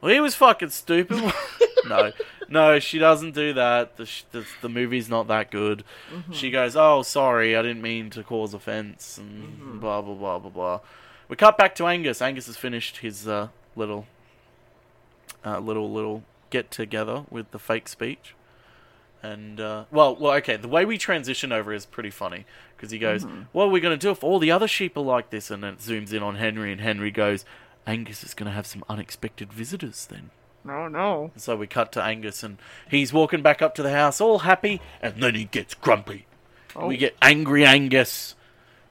[0.00, 1.32] well, he was fucking stupid."
[1.88, 2.12] no,
[2.48, 3.96] no, she doesn't do that.
[3.96, 5.84] The the, the movie's not that good.
[6.30, 10.50] She goes, "Oh, sorry, I didn't mean to cause offense," and blah blah blah blah
[10.50, 10.80] blah.
[11.28, 12.20] We cut back to Angus.
[12.20, 14.06] Angus has finished his uh, little,
[15.44, 18.34] uh, little little get together with the fake speech.
[19.22, 20.56] And uh, well, well, okay.
[20.56, 22.44] The way we transition over is pretty funny
[22.76, 25.00] because he goes, "What are we going to do if all the other sheep are
[25.00, 27.44] like this?" And then it zooms in on Henry, and Henry goes,
[27.86, 30.30] "Angus is going to have some unexpected visitors then."
[30.64, 31.30] No, no.
[31.34, 32.58] And so we cut to Angus, and
[32.90, 36.26] he's walking back up to the house, all happy, and then he gets grumpy.
[36.74, 36.86] Oh.
[36.88, 38.34] We get angry Angus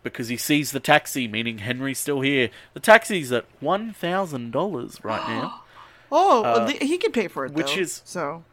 [0.03, 2.49] because he sees the taxi, meaning Henry's still here.
[2.73, 5.57] The taxi's at one thousand dollars right now.
[6.13, 8.43] Oh, Uh, he could pay for it, which though, is- so.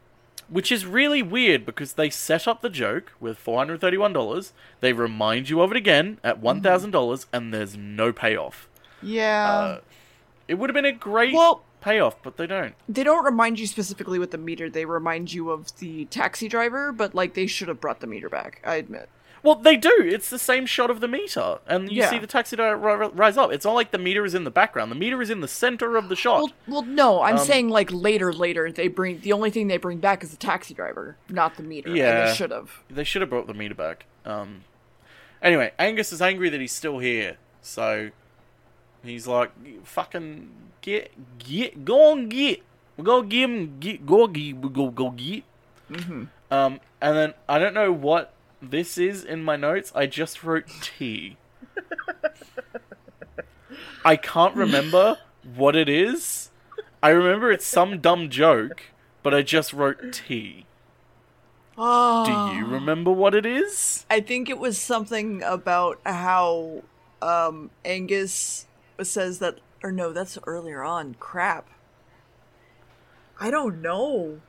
[0.48, 4.52] Which is really weird because they set up the joke with $431.
[4.80, 8.68] They remind you of it again at $1,000 and there's no payoff.
[9.02, 9.50] Yeah.
[9.50, 9.80] Uh,
[10.46, 12.74] it would have been a great well, payoff, but they don't.
[12.88, 14.70] they don't remind you specifically with the meter.
[14.70, 18.28] They remind you of the taxi driver, but like they should have brought the meter
[18.28, 18.62] back.
[18.64, 19.08] I admit.
[19.42, 19.92] Well, they do.
[20.00, 21.58] It's the same shot of the meter.
[21.66, 22.10] And you Yeah.
[22.10, 23.52] see the taxi driver ri- ri- rise up.
[23.52, 24.90] It's not like the meter is in the background.
[24.90, 26.38] The meter is in the center of the shot.
[26.42, 27.22] Well, well, no.
[27.22, 30.30] I'm Um, saying like later, later they bring the only thing they bring back is
[30.30, 31.88] the taxi driver, not the meter.
[31.88, 32.26] and Yeah.
[32.26, 32.82] they should have.
[32.90, 34.06] They should have brought the meter back.
[34.24, 34.64] Um,
[35.42, 38.10] anyway, Angus is angry that he's still here, so
[39.04, 39.50] he's like,
[39.84, 42.62] "Fucking get, get, go and get,
[43.02, 45.44] go get him, get, go get, go, go get."
[45.90, 46.24] Mm-hmm.
[46.50, 49.92] Um, and then I don't know what this is in my notes.
[49.94, 51.36] I just wrote tea.
[54.04, 55.18] I can't remember
[55.56, 56.50] what it is.
[57.02, 58.82] I remember it's some dumb joke,
[59.22, 60.66] but I just wrote tea.
[61.76, 62.24] Oh.
[62.24, 64.04] Do you remember what it is?
[64.10, 66.82] I think it was something about how
[67.22, 68.66] um, Angus
[69.00, 71.14] says that, or no, that's earlier on.
[71.20, 71.68] Crap.
[73.40, 74.40] I don't know.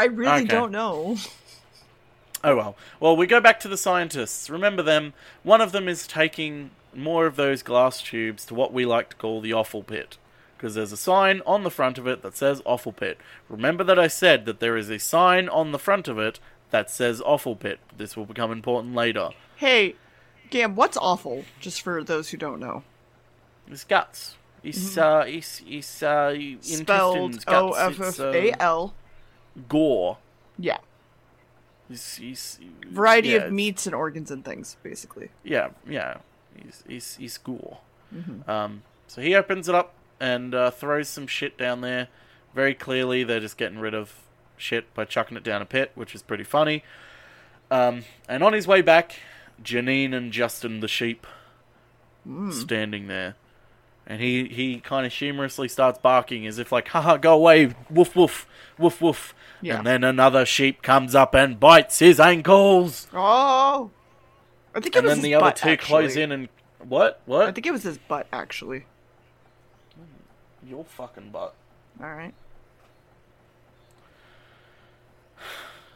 [0.00, 0.46] I really Okay.
[0.46, 1.16] don't know.
[2.44, 2.76] Oh well.
[3.00, 4.48] Well, we go back to the scientists.
[4.48, 5.12] Remember them.
[5.42, 9.16] One of them is taking more of those glass tubes to what we like to
[9.16, 10.18] call the offal pit.
[10.56, 13.18] Because there's a sign on the front of it that says offal pit.
[13.48, 16.90] Remember that I said that there is a sign on the front of it that
[16.90, 17.78] says offal pit.
[17.96, 19.30] This will become important later.
[19.56, 19.94] Hey,
[20.50, 21.44] Gamb, what's awful?
[21.60, 22.82] Just for those who don't know.
[23.70, 24.36] It's guts.
[24.64, 26.60] It's uh, it's it's uh, Mm-hmm.
[26.60, 28.00] Spelled intestines, O guts.
[28.00, 28.94] F F A uh, L.
[29.68, 30.18] gore.
[30.58, 30.78] Yeah.
[31.90, 32.58] It's, it's,
[32.90, 35.30] Variety yeah, of meats and organs and things, basically.
[35.42, 36.18] Yeah, yeah.
[36.62, 37.80] He's he's he's cool.
[38.14, 38.50] Mm-hmm.
[38.50, 42.08] Um, so he opens it up and uh, throws some shit down there.
[42.54, 44.14] Very clearly, they're just getting rid of
[44.56, 46.82] shit by chucking it down a pit, which is pretty funny.
[47.70, 49.16] Um, and on his way back,
[49.62, 51.26] Janine and Justin the sheep
[52.26, 52.52] Mm.
[52.52, 53.36] standing there.
[54.10, 58.16] And he, he kind of humorously starts barking as if like, haha, go away, woof
[58.16, 58.46] woof,
[58.78, 59.34] woof woof.
[59.60, 59.76] Yeah.
[59.76, 63.06] And then another sheep comes up and bites his ankles.
[63.12, 63.90] Oh!
[64.74, 67.20] I think it And was then the other butt, two close in and what?
[67.26, 67.48] What?
[67.48, 68.86] I think it was his butt, actually.
[70.66, 71.54] Your fucking butt.
[72.00, 72.34] Alright.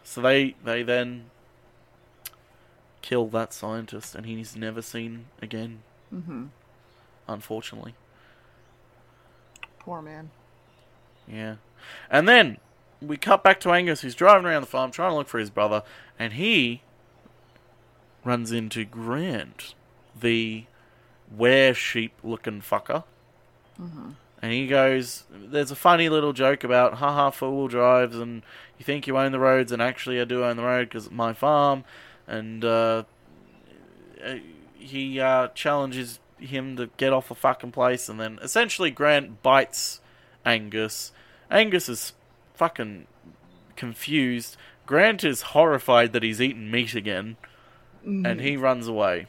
[0.04, 1.30] So they they then
[3.00, 5.82] kill that scientist, and he's never seen again.
[6.12, 6.46] Mm-hmm.
[7.28, 7.94] Unfortunately,
[9.84, 10.30] Poor man.
[11.26, 11.56] yeah.
[12.10, 12.58] And then
[13.00, 15.50] we cut back to Angus, who's driving around the farm trying to look for his
[15.50, 15.82] brother,
[16.18, 16.82] and he
[18.24, 19.74] runs into Grant,
[20.18, 20.64] the
[21.36, 23.04] were sheep looking fucker.
[24.40, 28.42] And he goes, There's a funny little joke about, haha, four wheel drives, and
[28.78, 31.14] you think you own the roads, and actually I do own the road because it's
[31.14, 31.84] my farm.
[32.26, 33.04] And uh,
[34.24, 34.34] uh,
[34.78, 40.00] he uh, challenges him to get off the fucking place, and then essentially Grant bites
[40.44, 41.12] Angus.
[41.50, 42.12] Angus is
[42.54, 43.06] fucking
[43.76, 44.56] confused.
[44.86, 47.36] Grant is horrified that he's eaten meat again,
[48.04, 49.26] and he runs away.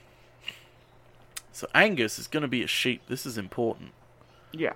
[1.51, 3.03] So Angus is going to be a sheep.
[3.07, 3.91] This is important.
[4.51, 4.73] Yeah.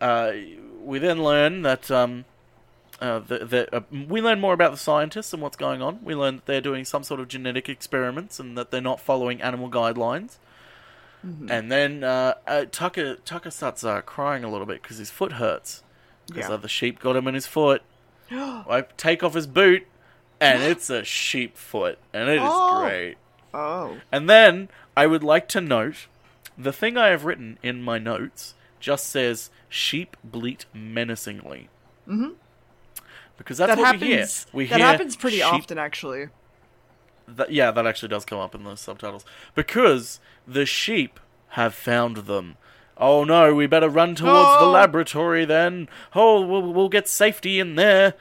[0.00, 0.32] Uh,
[0.82, 2.24] we then learn that um,
[3.00, 6.02] uh, the, the, uh, we learn more about the scientists and what's going on.
[6.02, 9.42] We learn that they're doing some sort of genetic experiments and that they're not following
[9.42, 10.38] animal guidelines.
[11.22, 15.32] And then uh, uh, Tucker Tucker starts uh, crying a little bit because his foot
[15.32, 15.82] hurts
[16.26, 16.56] because Yeah.
[16.56, 17.82] the sheep got him in his foot.
[18.30, 19.86] I take off his boot,
[20.40, 22.80] and it's a sheep foot, and it is Oh.
[22.82, 23.16] great.
[23.52, 23.96] Oh.
[24.12, 26.06] And then I would like to note
[26.56, 31.68] the thing I have written in my notes just says sheep bleat menacingly.
[32.06, 32.32] Mm-hmm.
[33.36, 34.02] Because that's that what happens.
[34.02, 34.26] we hear.
[34.52, 36.28] We that hear happens pretty sheep- often, actually.
[37.36, 39.24] That, yeah, that actually does come up in the subtitles.
[39.54, 42.56] Because the sheep have found them.
[42.96, 44.70] Oh no, we better run towards the Oh.
[44.70, 45.88] laboratory then.
[46.14, 48.14] Oh, we'll, we'll get safety in there.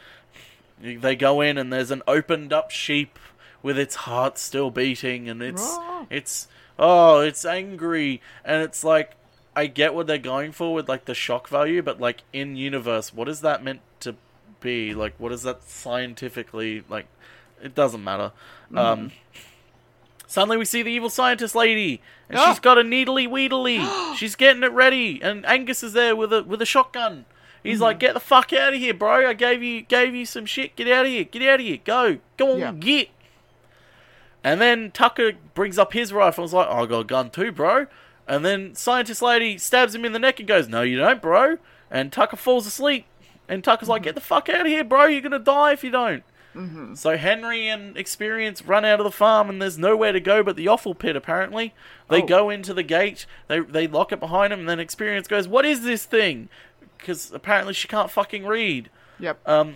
[0.81, 3.17] They go in and there's an opened up sheep
[3.63, 6.05] with its heart still beating and it's Oh.
[6.11, 9.13] it's oh, it's angry and it's like
[9.55, 13.11] I get what they're going for with like the shock value, but like in universe,
[13.11, 14.13] what is that meant to
[14.59, 14.93] be?
[14.93, 17.07] Like what is that scientifically like
[17.61, 18.31] it doesn't matter.
[18.75, 19.11] Um
[20.29, 22.49] Suddenly we see the evil scientist lady, and Ah.
[22.49, 23.79] she's got a needly weedly.
[24.17, 27.25] she's getting it ready, and Angus is there with a with a shotgun.
[27.63, 29.27] He's like, "Get the fuck out of here, bro!
[29.29, 30.75] I gave you gave you some shit.
[30.75, 31.23] Get out of here!
[31.23, 31.77] Get out of here!
[31.83, 32.17] Go!
[32.35, 32.71] Go on, Yeah.
[32.73, 33.09] get!"
[34.43, 37.51] And then Tucker brings up his rifle and is like, "I got a gun too,
[37.51, 37.87] bro."
[38.27, 41.57] And then scientist lady stabs him in the neck and goes, "No, you don't, bro."
[41.89, 43.05] And Tucker falls asleep,
[43.47, 45.05] and Tucker's like, "Get the fuck out of here, bro!
[45.05, 46.23] You're gonna die if you don't."
[46.95, 50.55] So Henry and Experience run out of the farm, and there's nowhere to go but
[50.55, 51.15] the offal pit.
[51.15, 51.73] Apparently,
[52.09, 52.25] they Oh.
[52.25, 53.25] go into the gate.
[53.47, 56.49] They they lock it behind them, and then Experience goes, "What is this thing?"
[56.97, 58.89] Because apparently she can't fucking read.
[59.19, 59.39] Yep.
[59.47, 59.75] Um,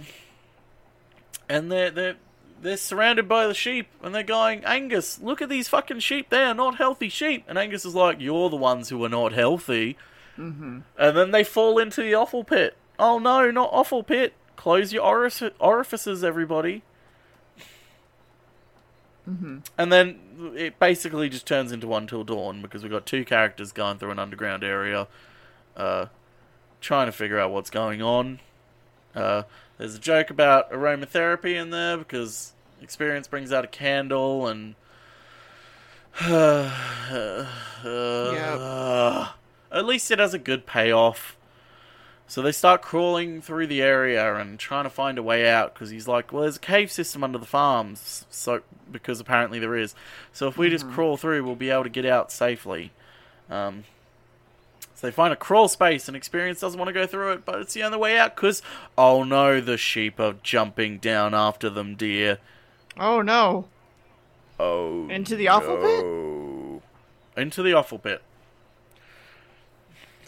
[1.50, 2.16] and they're they're
[2.62, 6.30] they're surrounded by the sheep, and they're going, "Angus, look at these fucking sheep.
[6.30, 9.34] They are not healthy sheep." And Angus is like, "You're the ones who are not
[9.34, 9.98] healthy."
[10.38, 10.80] Mm-hmm.
[10.98, 12.76] And then they fall into the offal pit.
[12.98, 14.34] Oh no, not offal pit!
[14.62, 16.84] Close your orific- orifices, everybody.
[19.28, 19.58] Mm-hmm.
[19.76, 20.20] And then
[20.56, 24.20] it basically just turns into Until Dawn because we've got two characters going through an
[24.20, 25.08] underground area,
[25.76, 26.06] uh,
[26.80, 28.40] trying to figure out what's going on.
[29.16, 29.42] Uh,
[29.80, 34.76] there's a joke about aromatherapy in there because experience brings out a candle and.
[39.72, 41.36] At least it has a good payoff.
[42.32, 45.90] So they start crawling through the area and trying to find a way out because
[45.90, 49.96] he's like, well, there's a cave system under the farms, so because apparently there is.
[50.32, 52.94] So if we just crawl through, we'll be able to get out safely.
[53.50, 53.84] Um,
[54.96, 57.60] so they find a crawl space, and Experience doesn't want to go through it, but
[57.60, 58.62] it's the only way out because,
[58.98, 62.38] oh no, the sheep are jumping down after them, dear.
[62.98, 63.68] Oh no.
[64.58, 65.10] Oh.
[65.10, 67.44] Into the offal pit?
[67.44, 68.22] Into the awful pit.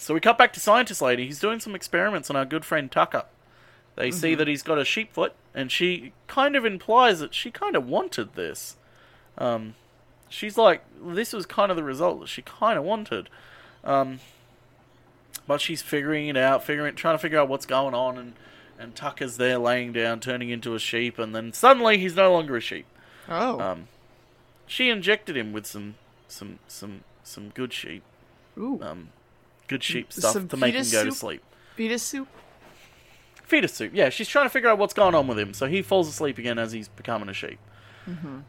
[0.04, 1.26] So we cut back to Scientist Lady.
[1.26, 3.24] He's doing some experiments on our good friend Tucker.
[3.96, 4.20] They Mm-hmm.
[4.20, 7.76] see that he's got a sheep foot, and she kind of implies that she kind
[7.76, 8.76] of wanted this.
[9.38, 9.76] Um,
[10.28, 13.30] she's like, this was kind of the result that she kind of wanted.
[13.86, 14.20] Um,
[15.48, 18.34] but she's figuring it out, figuring, trying to figure out what's going on, and
[18.80, 22.58] and Tucker's there laying down, turning into a sheep, and then suddenly he's no longer
[22.58, 22.88] a sheep.
[23.30, 23.60] Oh.
[23.60, 23.88] Um,
[24.68, 25.96] she injected him with some
[26.28, 28.04] some some some good sheep,
[28.58, 28.80] Ooh.
[28.82, 29.10] um,
[29.68, 31.42] good sheep stuff Some to make him go to sleep.
[31.76, 32.28] Fetus soup.
[33.44, 33.92] Fetus soup.
[33.94, 36.38] Yeah, she's trying to figure out what's going on with him, so he falls asleep
[36.38, 37.60] again as he's becoming a sheep.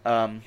[0.05, 0.43] Um,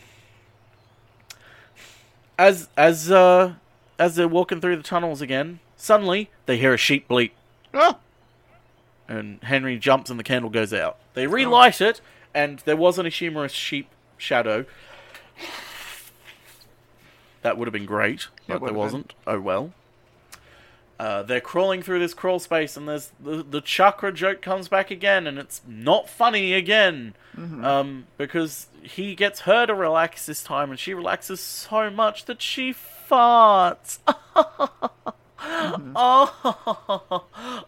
[2.37, 3.54] as as uh
[4.00, 7.31] as they're walking through the tunnels again, suddenly they hear a sheep bleat,
[7.73, 7.98] Oh.
[9.08, 10.98] and Henry jumps and the candle goes out.
[11.13, 12.00] They relight it,
[12.33, 14.65] and there wasn't a humorous sheep shadow.
[17.42, 18.77] That would have been great, but there would've been.
[18.77, 19.13] wasn't.
[19.25, 19.73] Oh well.
[21.00, 24.89] Uh, they're crawling through this crawl space, and there's the, the chakra joke comes back
[24.89, 27.13] again, and it's not funny again.
[27.63, 32.41] Um, because he gets her to relax this time, and she relaxes so much that
[32.41, 34.00] she farts.
[35.95, 36.33] oh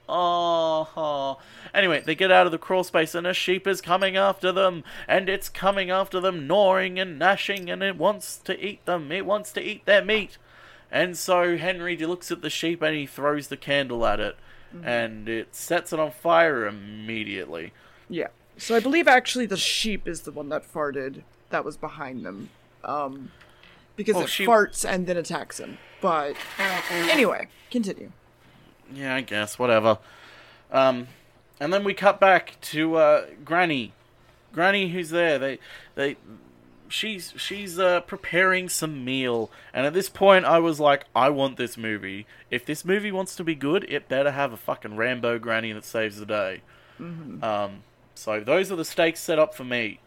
[0.09, 1.39] oh, oh.
[1.73, 4.83] Anyway, they get out of the crawl space, and a sheep is coming after them,
[5.07, 9.11] and it's coming after them, gnawing and gnashing, and it wants to eat them.
[9.11, 10.37] It wants to eat their meat.
[10.91, 14.35] And so Henry looks at the sheep and he throws the candle at it,
[14.83, 17.73] and it sets it on fire immediately.
[18.09, 18.27] Yeah.
[18.57, 22.49] So I believe actually the sheep is the one that farted that was behind them.
[22.83, 23.31] Um
[23.95, 25.77] because Oh, it she- farts and then attacks him.
[26.01, 26.35] But
[26.89, 28.11] anyway, continue.
[28.93, 29.97] Yeah, I guess whatever.
[30.71, 31.07] Um,
[31.59, 33.91] and then we cut back to uh, Granny.
[34.53, 35.37] Granny, who's there?
[35.37, 35.59] They,
[35.95, 36.15] they,
[36.89, 39.49] she's she's uh, preparing some meal.
[39.73, 42.25] And at this point, I was like, I want this movie.
[42.51, 45.85] If this movie wants to be good, it better have a fucking Rambo Granny that
[45.85, 46.61] saves the day.
[47.43, 47.83] Um,
[48.15, 49.99] so those are the stakes set up for me.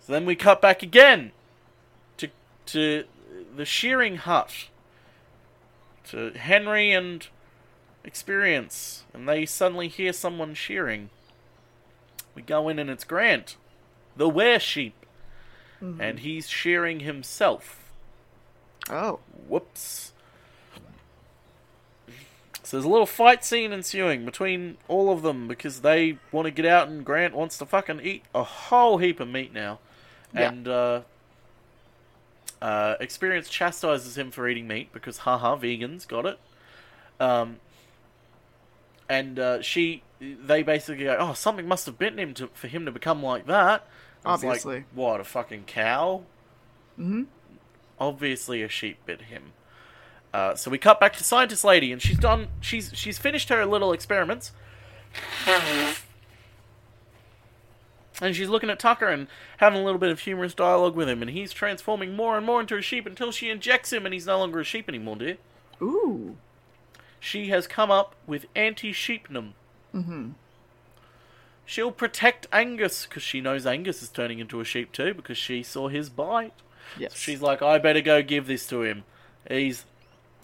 [0.00, 1.32] So then we cut back again
[2.16, 2.28] to
[2.66, 3.04] to
[3.56, 4.68] the shearing hut
[6.10, 7.26] to Henry and
[8.04, 11.08] Experience, and they suddenly hear someone shearing.
[12.34, 13.56] We go in and it's Grant,
[14.16, 15.03] the were sheep,
[16.00, 17.92] and he's shearing himself.
[18.90, 19.20] Oh.
[19.48, 20.12] Whoops.
[22.62, 26.50] So there's a little fight scene ensuing between all of them because they want to
[26.50, 29.80] get out and Grant wants to fucking eat a whole heap of meat now.
[30.34, 30.48] Yeah.
[30.48, 31.00] And uh,
[32.62, 36.38] uh, Experience chastises him for eating meat because haha, vegans, got it.
[37.20, 37.58] Um,
[39.10, 42.86] and uh, she, they basically go, oh, something must have bitten him to, for him
[42.86, 43.86] to become like that.
[44.26, 44.84] It's like, Obviously.
[44.94, 46.22] what, a fucking cow?
[46.98, 47.24] Mm-hmm.
[47.98, 49.52] obviously a sheep bit him.
[50.32, 52.48] Uh, so we cut back to scientist lady, and she's done.
[52.60, 54.52] She's she's finished her little experiments,
[58.20, 59.26] and she's looking at Tucker and
[59.58, 62.60] having a little bit of humorous dialogue with him, and he's transforming more and more
[62.60, 65.36] into a sheep until she injects him, and he's no longer a sheep anymore, dear.
[65.82, 66.36] Ooh.
[67.20, 69.54] She has come up with anti-sheepnum.
[69.94, 70.30] Mm-hmm.
[71.66, 75.62] She'll protect Angus because she knows Angus is turning into a sheep too because she
[75.62, 76.52] saw his bite.
[76.98, 77.16] Yes.
[77.16, 79.04] She's like, I better go give this to him.
[79.48, 79.84] He's,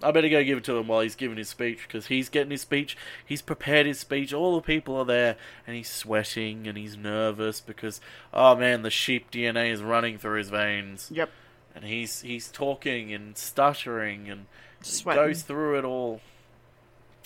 [0.02, 2.50] I better go give it to him while he's giving his speech because he's getting
[2.50, 2.96] his speech.
[3.24, 4.32] He's prepared his speech.
[4.32, 8.00] All the people are there, and he's sweating and he's nervous because,
[8.32, 11.28] oh man, the sheep DNA is running through his veins, Yep.
[11.74, 14.46] and he's he's talking and stuttering and
[14.80, 15.22] Sweating.
[15.22, 16.22] goes through it all.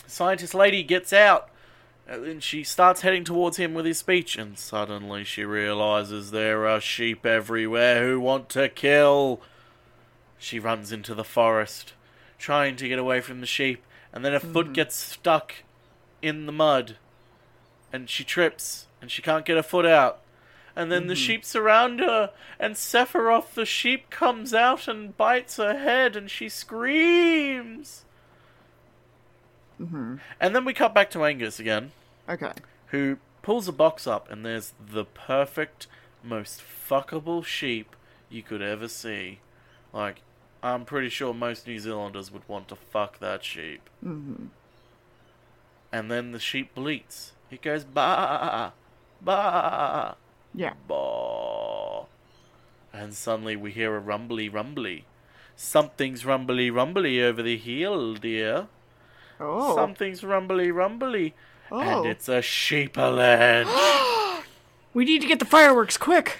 [0.06, 1.48] Scientist lady gets out.
[2.06, 6.80] And she starts heading towards him with his speech, and suddenly she realizes there are
[6.80, 9.40] sheep everywhere who want to kill.
[10.38, 11.94] She runs into the forest,
[12.38, 13.82] trying to get away from the sheep,
[14.12, 14.52] and then her hmm.
[14.52, 15.54] foot gets stuck
[16.20, 16.96] in the mud,
[17.90, 20.20] and she trips, and she can't get her foot out.
[20.76, 21.20] And then the hmm.
[21.20, 26.50] sheep surround her, and Sephiroth the sheep comes out and bites her head, and she
[26.50, 28.04] screams.
[29.80, 30.16] Mm-hmm.
[30.40, 31.92] And then we cut back to Angus again,
[32.28, 32.52] Okay.
[32.88, 35.86] who pulls a box up, and there's the perfect,
[36.22, 37.94] most fuckable sheep
[38.30, 39.40] you could ever see.
[39.92, 40.22] Like,
[40.62, 43.88] I'm pretty sure most New Zealanders would want to fuck that sheep.
[44.04, 44.46] Mm-hmm.
[45.92, 47.32] And then the sheep bleats.
[47.50, 48.72] It goes ba
[49.20, 50.16] ba
[50.54, 50.72] Yeah.
[50.88, 52.04] ba.
[52.92, 55.04] And suddenly we hear a rumbly rumbly.
[55.56, 58.66] Something's rumbly rumbly over the hill, dear.
[59.44, 59.74] Oh.
[59.76, 61.34] Something's rumbly rumbly.
[61.70, 61.80] Oh.
[61.80, 63.66] And it's a sheepaledge.
[64.94, 66.38] We need to get the fireworks quick.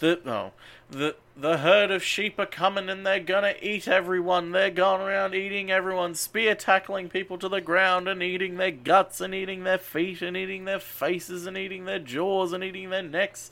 [0.00, 0.52] the no.
[0.90, 4.52] The the herd of sheep are coming and they're gonna eat everyone.
[4.52, 9.22] They're going around eating everyone, spear tackling people to the ground and eating their guts
[9.22, 13.02] and eating their feet and eating their faces and eating their jaws and eating their
[13.02, 13.50] necks.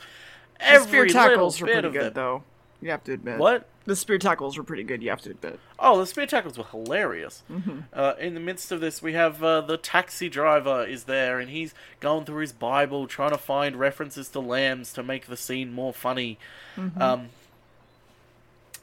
[0.58, 2.12] The Every spear tackles were bit pretty of good, them.
[2.14, 2.42] though.
[2.82, 3.38] You have to admit.
[3.38, 3.68] What?
[3.84, 5.02] The spear tackles were pretty good.
[5.02, 5.58] You have to admit.
[5.78, 7.42] Oh, the spear tackles were hilarious.
[7.50, 7.80] Mm-hmm.
[7.92, 11.48] Uh, in the midst of this, we have uh, the taxi driver is there, and
[11.50, 15.72] he's going through his Bible, trying to find references to lambs to make the scene
[15.72, 16.38] more funny.
[16.76, 17.00] Mm-hmm.
[17.00, 17.28] Um,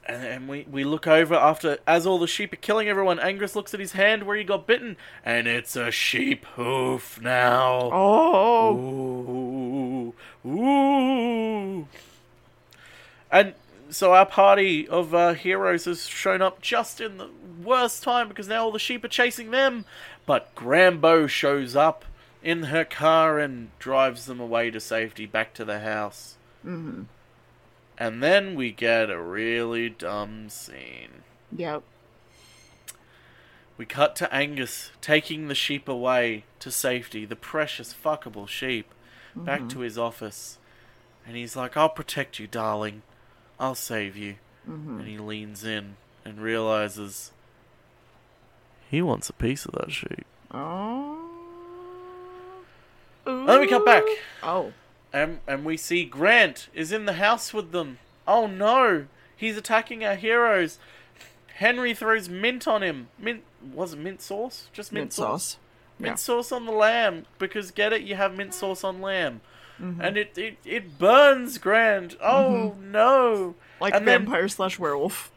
[0.05, 3.55] and, and we, we look over after, as all the sheep are killing everyone, Angus
[3.55, 7.89] looks at his hand where he got bitten, and it's a sheep hoof now.
[7.93, 8.75] Oh.
[10.45, 11.87] Ooh, ooh.
[13.31, 13.53] And
[13.89, 17.29] so our party of uh, heroes has shown up just in the
[17.63, 19.85] worst time because now all the sheep are chasing them.
[20.25, 22.05] But Grambo shows up
[22.43, 26.35] in her car and drives them away to safety back to the house.
[26.65, 27.03] Mm-hmm.
[27.97, 31.23] And then we get a really dumb scene.
[31.55, 31.83] Yep.
[33.77, 38.93] We cut to Angus taking the sheep away to safety, the precious fuckable sheep,
[39.35, 40.57] back to his office.
[41.25, 43.03] And he's like, I'll protect you, darling.
[43.59, 44.35] I'll save you.
[44.69, 44.99] Mm-hmm.
[44.99, 45.95] And he leans in
[46.25, 47.31] and realizes
[48.89, 50.25] he wants a piece of that sheep.
[50.51, 51.17] Oh.
[53.25, 54.03] And then we cut back.
[54.41, 54.73] Oh.
[55.11, 57.97] And, and we see Grant is in the house with them.
[58.27, 59.07] Oh no!
[59.35, 60.77] He's attacking our heroes.
[61.55, 63.07] Henry throws mint on him.
[63.17, 63.43] Mint
[63.73, 64.67] was it mint sauce?
[64.71, 65.57] Just mint, Mint sauce.
[65.97, 66.15] Mint Yeah.
[66.15, 69.41] sauce on the lamb because get it, you have mint sauce on lamb,
[69.81, 70.01] Mm-hmm.
[70.01, 72.17] and it, it it burns Grant.
[72.21, 73.55] Oh no!
[73.79, 75.31] Like and then- vampire slash werewolf.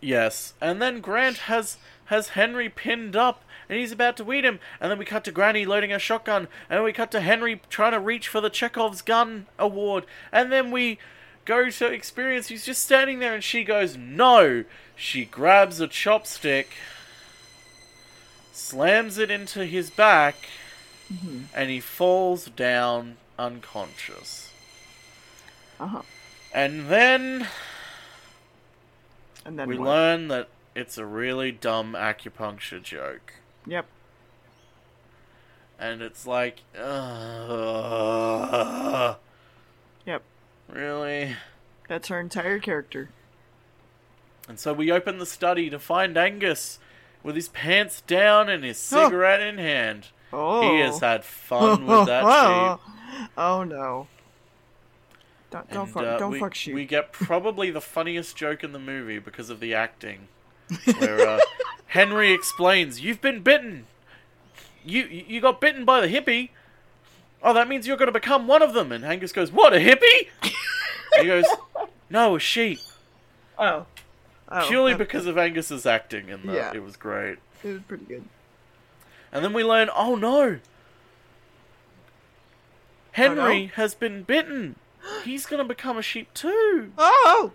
[0.00, 1.76] Yes, and then Grant has
[2.06, 4.58] has Henry pinned up, and he's about to eat him.
[4.80, 7.92] And then we cut to Granny loading a shotgun, and we cut to Henry trying
[7.92, 10.98] to reach for the Chekhov's gun award, and then we
[11.44, 12.48] go to experience.
[12.48, 14.64] He's just standing there, and she goes, "No!"
[14.96, 16.66] She grabs a chopstick,
[18.52, 20.34] slams it into his back,
[21.54, 24.50] and he falls down unconscious.
[25.80, 26.02] Uh huh.
[26.54, 27.48] And then
[29.44, 29.86] And then we what?
[29.88, 33.34] learn that it's a really dumb acupuncture joke.
[33.66, 33.86] Yep.
[35.78, 36.60] And it's like,
[37.92, 39.16] ugh,
[40.06, 40.22] Yep.
[40.68, 41.36] really?
[41.88, 43.10] That's her entire character.
[44.48, 46.78] And so we open the study to find Angus
[47.22, 50.08] with his pants down and his cigarette in hand.
[50.32, 50.62] Oh.
[50.62, 52.22] He has had fun with that
[52.78, 52.80] sheep.
[53.36, 54.06] Oh no.
[55.50, 56.74] Don't don't, And, fuck, uh, don't we, fuck sheep.
[56.74, 60.28] We get probably the funniest joke in the movie because of the acting,
[60.98, 61.40] where uh,
[61.88, 63.86] Henry explains, "You've been bitten.
[64.84, 66.48] You you got bitten by the hippie.
[67.42, 69.78] Oh, that means you're going to become one of them." And Angus goes, "What a
[69.78, 70.28] hippie?"
[71.20, 71.44] he goes,
[72.08, 72.78] "No, a sheep."
[73.58, 73.84] Oh.
[74.48, 74.66] Oh.
[74.68, 76.72] Purely because of Angus's acting in that, Yeah.
[76.74, 77.38] it was great.
[77.62, 78.24] it was pretty good.
[79.32, 80.58] And then we learn, oh no,
[83.12, 84.76] Henry has been bitten.
[85.24, 86.92] He's going to become a sheep too.
[86.98, 87.52] Oh.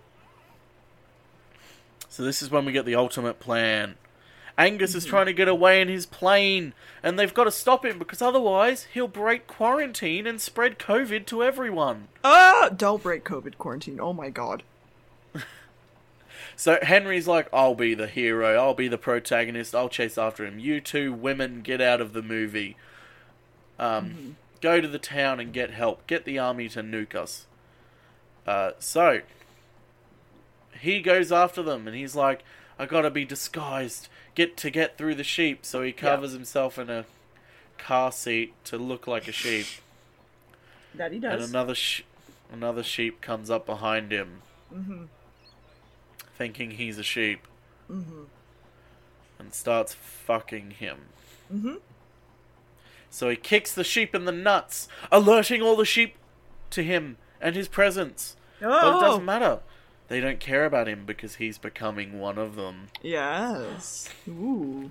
[2.08, 3.96] So this is when we get the ultimate plan.
[4.56, 7.96] Angus is trying to get away in his plane, and they've got to stop him
[7.96, 12.08] because otherwise he'll break quarantine and spread COVID to everyone.
[12.24, 12.68] Ah!
[12.76, 14.00] Don't break COVID quarantine.
[14.00, 14.64] Oh my god.
[16.56, 20.58] So Henry's like, I'll be the hero, I'll be the protagonist, I'll chase after him.
[20.58, 22.76] You two women get out of the movie.
[23.78, 26.06] Um, Go to the town and get help.
[26.06, 27.46] Get the army to nuke us.
[28.46, 29.20] Uh, so,
[30.80, 32.42] he goes after them and he's like,
[32.78, 34.08] I gotta be disguised.
[34.34, 35.64] Get to get through the sheep.
[35.64, 37.04] So he covers himself in a
[37.76, 39.66] car seat to look like a sheep.
[40.94, 42.02] That he And another sh-
[42.52, 44.42] another sheep comes up behind him,
[44.74, 45.04] Mm-hmm.
[46.36, 47.40] thinking he's a sheep,
[47.90, 48.24] Mm-hmm.
[49.38, 50.98] and starts fucking him.
[51.52, 51.74] Mm-hmm.
[53.10, 56.16] So he kicks the sheep in the nuts, alerting all the sheep
[56.70, 58.36] to him and his presence.
[58.62, 58.68] Oh.
[58.68, 59.00] But it oh.
[59.00, 59.60] doesn't matter.
[60.08, 62.88] They don't care about him because he's becoming one of them.
[63.02, 64.08] Yes.
[64.26, 64.90] Ooh.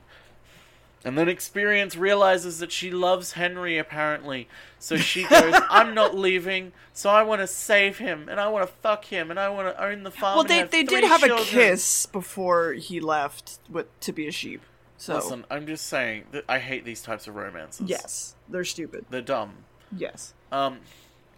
[1.04, 4.48] And then Experience realizes that she loves Henry apparently.
[4.78, 8.68] So she goes, I'm not leaving, so I want to save him, and I want
[8.68, 10.36] to fuck him, and I want to own the farm.
[10.36, 14.32] Well, they they did have children." a kiss before he left with to be a
[14.32, 14.62] sheep.
[14.98, 17.88] So Listen, I'm just saying that I hate these types of romances.
[17.88, 19.06] yes, they're stupid.
[19.10, 19.54] They're dumb.
[19.96, 20.34] Yes.
[20.52, 20.80] Um,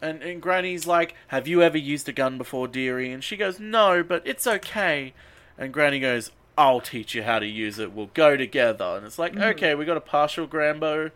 [0.02, 3.12] and, and Granny's like, Have you ever used a gun before, dearie?
[3.12, 5.14] And she goes, No, but it's okay.
[5.58, 7.92] And Granny goes, I'll teach you how to use it.
[7.92, 8.96] We'll go together.
[8.98, 11.12] And it's like, okay, we got a partial Grambo.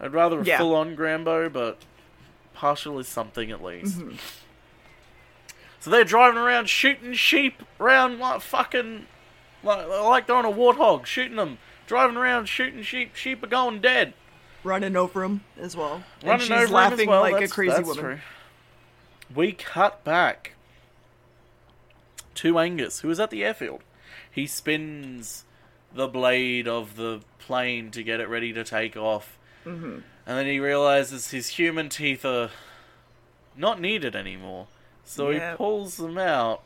[0.00, 0.58] I'd rather a Yeah.
[0.58, 1.78] full on Grambo, but
[2.52, 4.00] partial is something at least.
[5.80, 9.06] So they're driving around shooting sheep around like fucking.
[9.62, 11.58] Like, like they're on a warthog, shooting them.
[11.86, 13.14] Driving around shooting sheep.
[13.14, 14.12] Sheep are going dead.
[14.64, 16.02] Running over him as well.
[16.20, 17.20] and running she's over him laughing as well.
[17.20, 17.96] like that's, a crazy woman.
[18.04, 18.18] True.
[19.34, 20.52] We cut back
[22.36, 23.82] to Angus, who is at the airfield.
[24.30, 25.44] He spins
[25.94, 29.98] the blade of the plane to get it ready to take off, Mm-hmm.
[30.26, 32.50] and then he realizes his human teeth are
[33.56, 34.68] not needed anymore.
[35.04, 35.52] So Yeah.
[35.52, 36.62] he pulls them out.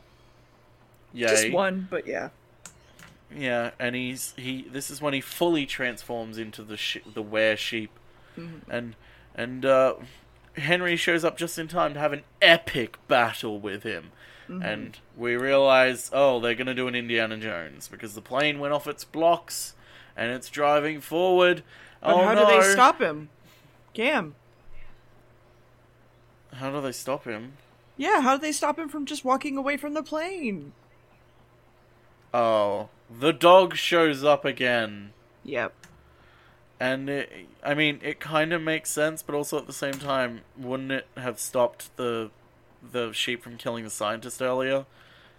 [1.13, 1.27] Yay.
[1.27, 2.29] Just one, but yeah.
[3.35, 4.63] Yeah, and he's he.
[4.63, 7.91] This is when he fully transforms into the sh- the were sheep,
[8.69, 8.95] and
[9.35, 9.95] and uh,
[10.57, 14.11] Henry shows up just in time to have an epic battle with him,
[14.49, 18.87] and we realize oh they're gonna do an Indiana Jones because the plane went off
[18.87, 19.75] its blocks,
[20.15, 21.63] and it's driving forward.
[22.01, 22.49] But oh how no!
[22.49, 23.29] do they stop him?
[23.93, 24.35] Cam.
[26.53, 27.53] How do they stop him?
[27.97, 30.73] Yeah, how do they stop him from just walking away from the plane?
[32.33, 35.11] Oh, the dog shows up again.
[35.43, 35.73] Yep.
[36.79, 40.41] And it, I mean, it kind of makes sense, but also at the same time,
[40.57, 42.31] wouldn't it have stopped the
[42.91, 44.85] the sheep from killing the scientist earlier?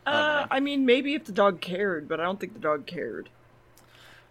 [0.06, 3.28] Uh, I mean, maybe if the dog cared, but I don't think the dog cared.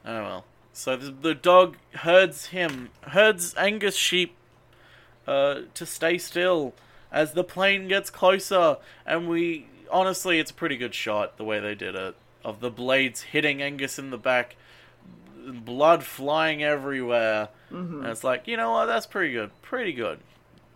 [0.05, 0.45] Oh well.
[0.73, 4.35] So the, the dog herds him, herds Angus sheep
[5.27, 6.73] uh, to stay still
[7.11, 11.59] as the plane gets closer, and we honestly, it's a pretty good shot the way
[11.59, 14.55] they did it of the blades hitting Angus in the back,
[15.45, 17.49] blood flying everywhere.
[17.71, 17.99] Mm-hmm.
[18.01, 18.85] And it's like, you know what?
[18.87, 19.51] That's pretty good.
[19.61, 20.19] Pretty good.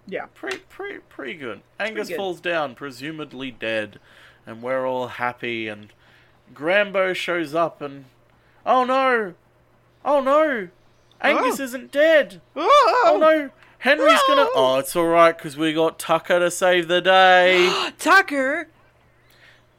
[0.08, 0.26] Yeah.
[0.34, 1.62] Pretty, pretty, pretty good.
[1.80, 2.18] Angus good.
[2.18, 4.00] falls down, presumably dead,
[4.46, 5.68] and we're all happy.
[5.68, 5.92] And
[6.54, 8.06] Grambo shows up, and
[8.66, 9.34] oh no,
[10.04, 10.70] oh no,
[11.22, 11.64] Angus Oh.
[11.64, 12.42] isn't dead.
[12.56, 13.50] Oh, Oh no,
[13.80, 14.48] Henry's gonna.
[14.56, 17.90] Oh, it's all right because we got Tucker to save the day.
[17.98, 18.70] Tucker!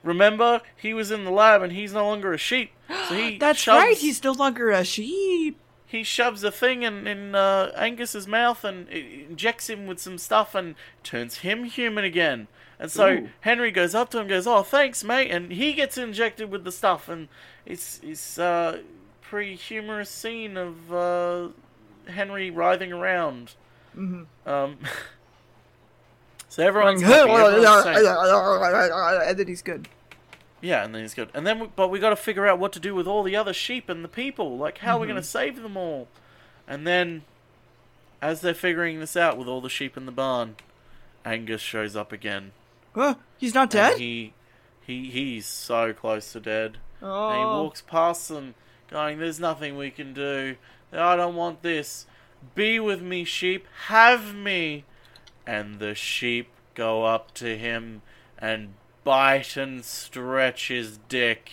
[0.07, 2.71] Remember, he was in the lab, and he's no longer a sheep.
[3.09, 5.59] So he That's shoves, right, he's no longer a sheep.
[5.85, 10.55] he shoves a thing in, in uh, Angus's mouth and injects him with some stuff
[10.55, 12.47] and turns him human again.
[12.79, 13.29] And so Ooh.
[13.41, 16.65] Henry goes up to him, and goes, "Oh, thanks, mate," and he gets injected with
[16.65, 17.29] the stuff, and
[17.65, 18.83] it's it's uh,
[19.23, 21.49] pretty humorous scene of uh,
[22.07, 23.55] Henry writhing around.
[23.97, 24.49] Mm-hmm.
[24.49, 24.79] Um,
[26.49, 27.65] so everyone's happy, everyone's
[29.27, 29.89] and then he's good.
[30.67, 31.29] Yeah, and then he's good.
[31.33, 33.37] And then, we, but we got to figure out what to do with all the
[33.37, 34.59] other sheep and the people.
[34.59, 35.27] Like, how are we going to mm-hmm.
[35.27, 36.09] save them all?
[36.67, 37.23] And then,
[38.21, 40.57] as they're figuring this out with all the sheep in the barn,
[41.25, 42.51] Angus shows up again.
[42.97, 43.15] Huh?
[43.39, 43.99] He's not And dead?
[43.99, 44.33] he,
[44.85, 46.79] he, he's so close to dead.
[47.01, 47.29] oh.
[47.29, 47.63] And he oh.
[47.63, 48.57] walks past them,
[48.91, 50.57] going, "There's nothing we can do.
[50.93, 52.07] I don't want this.
[52.57, 53.69] Be with me, sheep.
[53.87, 54.85] Have me."
[55.47, 58.03] And the sheep go up to him
[58.37, 58.75] and
[59.07, 61.53] bite and stretch his dick.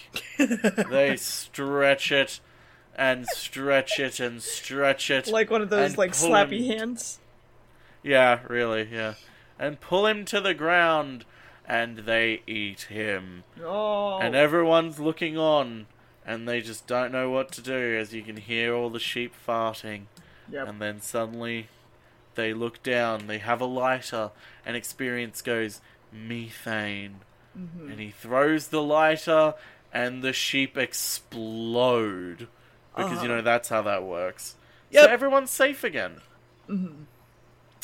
[0.89, 2.39] they stretch it
[2.95, 5.27] and stretch it and stretch it.
[5.27, 7.19] like one of those like slappy him- hands.
[8.01, 9.13] Yeah, really, yeah.
[9.59, 11.25] And pull him to the ground,
[11.65, 13.43] and they eat him.
[13.63, 14.17] Oh.
[14.17, 15.85] And everyone's looking on,
[16.25, 19.33] and they just don't know what to do as you can hear all the sheep
[19.47, 20.05] farting.
[20.51, 20.67] Yep.
[20.67, 21.67] And then suddenly
[22.33, 24.31] they look down, they have a lighter,
[24.65, 25.81] and Experience goes,
[26.11, 27.17] methane.
[27.57, 27.91] Mm-hmm.
[27.91, 29.53] And he throws the lighter,
[29.93, 32.47] and the sheep explode.
[32.95, 33.27] Because, you Uh-huh.
[33.27, 34.55] know, that's how that works.
[34.91, 35.03] Yep.
[35.05, 36.21] So everyone's safe again.
[36.69, 37.05] Mhm.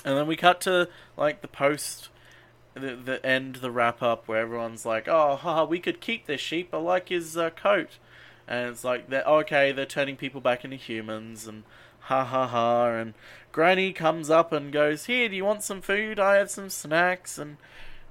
[0.06, 2.10] And then we cut to, like, the post,
[2.74, 6.40] the, the end, the wrap up, where everyone's like, oh, haha, we could keep this
[6.42, 7.98] sheep, I like his uh, coat.
[8.48, 11.64] And it's like, they're, okay, they're turning people back into humans, and
[12.02, 12.88] ha ha ha.
[12.92, 13.14] And
[13.52, 16.20] Granny comes up and goes, here, do you want some food?
[16.20, 17.38] I have some snacks.
[17.38, 17.58] And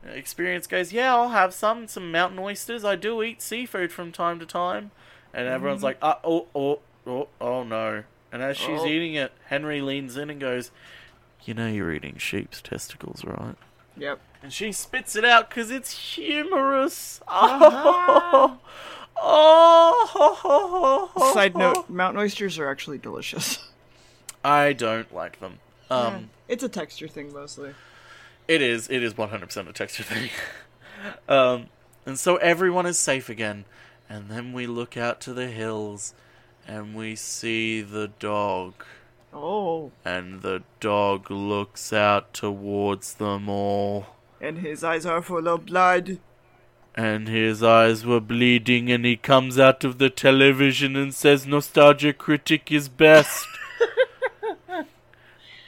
[0.05, 2.85] Experience goes, yeah, I'll have some, some mountain oysters.
[2.85, 4.91] I do eat seafood from time to time.
[5.35, 8.05] And everyone's like, uh, oh, oh, oh, oh no.
[8.33, 8.87] And as she's Oh.
[8.87, 10.71] eating it, Henry leans in and goes,
[11.45, 13.55] you know you're eating sheep's testicles, right?
[13.97, 14.21] Yep.
[14.43, 17.21] And she spits it out because it's humorous.
[17.29, 18.57] Uh-huh.
[19.21, 23.69] Oh, oh, Side note: mountain oysters are actually delicious.
[24.45, 25.59] I don't like them.
[25.91, 26.21] Um, Yeah.
[26.49, 27.75] it's a texture thing mostly.
[28.49, 28.89] It is.
[28.89, 30.31] It is 100% a texture thing.
[31.29, 31.67] um,
[32.07, 33.65] and so everyone is safe again.
[34.09, 36.15] And then we look out to the hills
[36.67, 38.73] and we see the dog.
[39.33, 44.07] Oh, And the dog looks out towards them all.
[44.41, 46.19] and his eyes are full of blood.
[46.95, 52.13] And his eyes were bleeding, and he comes out of the television and says, Nostalgia
[52.13, 53.47] Critic is best.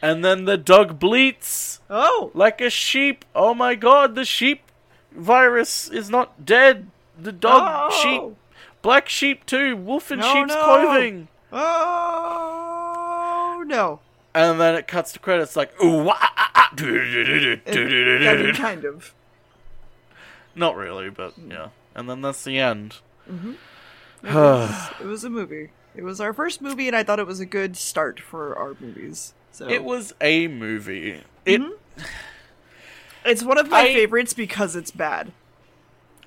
[0.03, 3.24] and then the dog bleats Oh, like a sheep.
[3.34, 4.62] Oh my god, the sheep
[5.12, 6.86] virus is not dead.
[7.18, 8.03] The dog, Oh.
[8.03, 8.22] sheep,
[8.82, 10.62] black sheep too, wolf in No, sheep's no.
[10.64, 11.28] clothing.
[11.53, 11.64] oh
[13.66, 14.01] no!
[14.34, 19.12] And then it cuts to credits like, ooh, wah, ah, ah, It- kind of.
[20.55, 21.68] Not really, but yeah.
[21.94, 22.98] And then that's the end.
[24.22, 25.70] It was, it was a movie.
[25.96, 28.76] It was our first movie, and I thought it was a good start for our
[28.78, 29.32] movies.
[29.53, 31.22] So It was a movie.
[31.44, 31.61] It
[33.24, 35.32] It's one of my I- favorites because it's bad.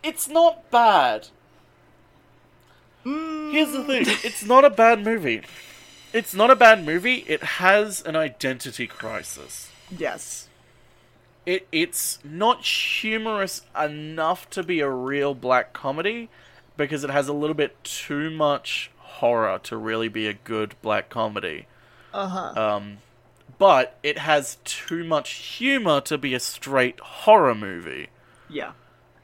[0.03, 1.30] it's not bad.
[3.05, 5.41] Mm, Here's the thing: it's not a bad movie.
[6.13, 7.26] It's not a bad movie.
[7.28, 9.69] It has an identity crisis.
[9.95, 10.47] yes.
[11.45, 16.30] It it's not humorous enough to be a real black comedy
[16.78, 21.09] because it has a little bit too much horror to really be a good black
[21.09, 21.65] comedy.
[22.13, 22.53] Uh huh.
[22.76, 22.97] Um,
[23.64, 28.07] but it has too much humor to be a straight horror movie.
[28.49, 28.74] yeah.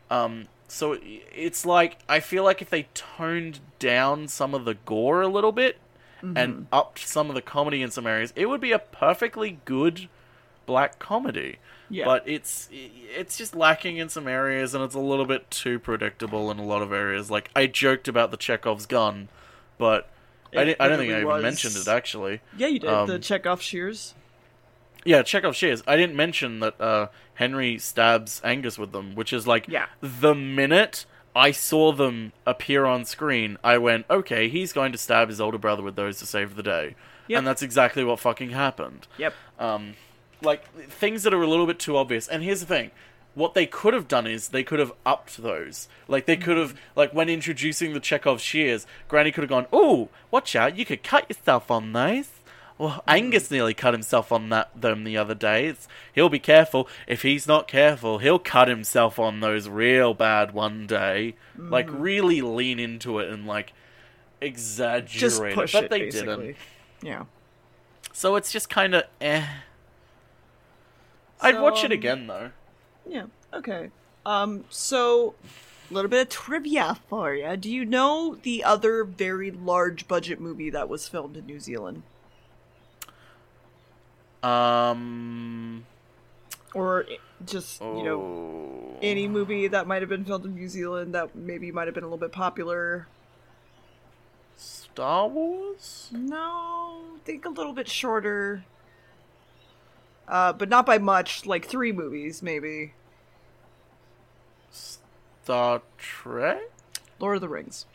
[0.09, 5.21] Um, so it's like I feel like if they toned down some of the gore
[5.21, 5.77] a little bit
[6.21, 10.07] and upped some of the comedy in some areas, it would be a perfectly good
[10.65, 11.57] black comedy.
[11.89, 12.05] Yeah.
[12.05, 16.49] But it's it's just lacking in some areas, and it's a little bit too predictable
[16.51, 17.29] in a lot of areas.
[17.29, 19.27] Like I joked about the Chekhov's gun,
[19.77, 20.09] but
[20.55, 22.39] I, It- didn't, I don't think I even was- mentioned it actually.
[22.57, 24.13] Yeah, you did Um, the Chekhov shears.
[25.05, 25.81] Yeah, Chekhov shears.
[25.87, 29.85] I didn't mention that uh, Henry stabs Angus with them, which is like Yeah.
[30.01, 35.29] the minute I saw them appear on screen, I went, okay, he's going to stab
[35.29, 36.95] his older brother with those to save the day.
[37.27, 37.37] Yep.
[37.37, 39.07] And that's exactly what fucking happened.
[39.17, 39.33] Yep.
[39.59, 39.93] Um,
[40.41, 42.27] like, things that are a little bit too obvious.
[42.27, 42.91] And here's the thing.
[43.35, 45.87] What they could have done is they could have upped those.
[46.07, 50.09] Like they could have, like when introducing the Chekhov shears, Granny could have gone, "Oh,
[50.31, 50.75] watch out!
[50.75, 52.27] You could cut yourself on those."
[52.79, 55.67] Well, Angus nearly cut himself on that them the other day.
[55.67, 56.87] It's, he'll be careful.
[57.07, 61.35] If he's not careful, he'll cut himself on those real bad one day.
[61.57, 63.73] Like really lean into it and like
[64.41, 66.35] exaggerate Just it, push but it, they basically.
[66.37, 66.57] didn't.
[67.03, 67.25] Yeah.
[68.13, 69.45] So it's just kind of eh.
[71.41, 72.51] I'd So, watch it um, again though.
[73.05, 73.25] Yeah.
[73.53, 73.89] Okay.
[74.25, 74.63] Um.
[74.69, 75.35] So,
[75.89, 77.57] a little bit of trivia for you.
[77.57, 82.03] Do you know the other very large budget movie that was filmed in New Zealand,
[84.41, 85.85] Um.
[86.73, 87.05] or
[87.45, 88.97] just you know oh.
[89.01, 92.03] any movie that might have been filmed in New Zealand that maybe might have been
[92.03, 93.07] a little bit popular?
[94.55, 96.09] Star Wars?
[96.11, 98.65] No, think a little bit shorter.
[100.27, 101.45] Uh, but not by much.
[101.45, 102.93] Like three movies, maybe.
[104.71, 106.69] Star Trek?
[107.19, 107.85] Lord of the Rings.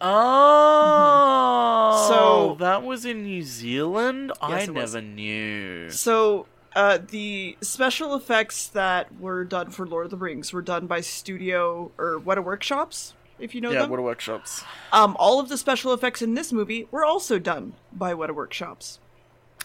[0.00, 4.32] Oh, So- that was in New Zealand.
[4.40, 4.94] I Yes, was.
[4.94, 5.90] never knew.
[5.90, 10.86] So, uh, the special effects that were done for Lord of the Rings were done
[10.86, 13.90] by Studio or Weta Workshops, if you know yeah, them.
[13.90, 14.64] what are workshops?
[14.92, 18.98] um, all of the special effects in this movie were also done by Weta Workshops.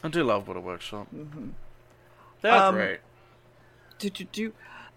[0.03, 1.07] I do love Weta Workshop.
[1.15, 1.49] Mm-hmm.
[2.41, 2.99] They're Um, great.
[3.97, 4.53] Do, do, do.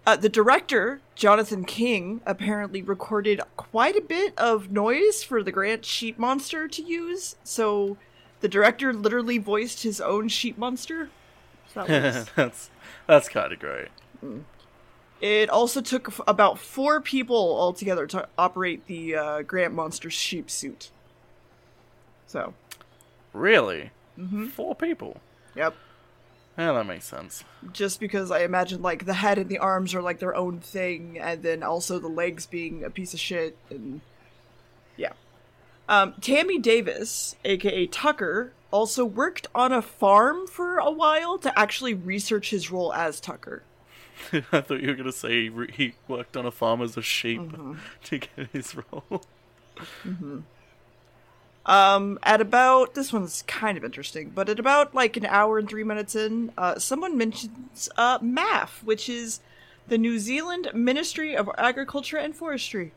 [0.07, 5.85] Uh, the director, Jonathan King, apparently recorded quite a bit of noise for the Grant
[5.85, 7.37] sheep monster to use.
[7.45, 7.99] So,
[8.41, 11.11] the director literally voiced his own sheep monster.
[11.75, 12.71] So that was that's
[13.07, 13.89] that's kind of great.
[15.21, 20.49] It also took f- about four people altogether to operate the uh, Grant Monster sheep
[20.49, 20.91] suit.
[22.27, 22.55] So,
[23.33, 24.47] Really, Mm-hmm.
[24.47, 25.21] four people.
[25.55, 25.75] yep.
[26.59, 27.45] Yeah, that makes sense.
[27.73, 31.17] Just because I imagine like the head and the arms are like their own thing,
[31.17, 34.01] and then also the legs being a piece of shit, and
[34.97, 35.13] yeah.
[35.89, 41.95] Um, Tammy Davis, aka Tucker, also worked on a farm for a while to actually
[41.95, 43.63] research his role as Tucker.
[44.33, 47.75] I thought you were gonna say he, worked on a farm as a sheep Mm-hmm.
[48.05, 49.23] to get his role.
[51.69, 55.69] Um, at about this one's kind of interesting, but at about like an hour and
[55.69, 59.41] three minutes in, uh, someone mentions uh, MAF, which is
[59.87, 62.93] the New Zealand Ministry of Agriculture and Forestry.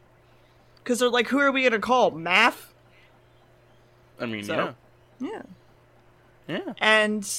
[0.78, 2.68] Because they're like, who are we gonna call MAF?
[4.20, 4.74] I mean, So-
[5.20, 5.42] yeah, Yeah.
[6.66, 6.74] yeah.
[6.80, 7.30] And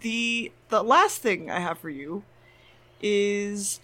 [0.00, 2.24] the the last thing I have for you
[3.00, 3.80] is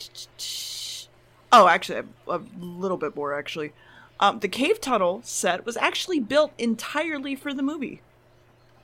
[1.53, 3.73] oh, actually, a little bit more actually.
[4.19, 8.01] Um, the cave tunnel set was actually built entirely for the movie.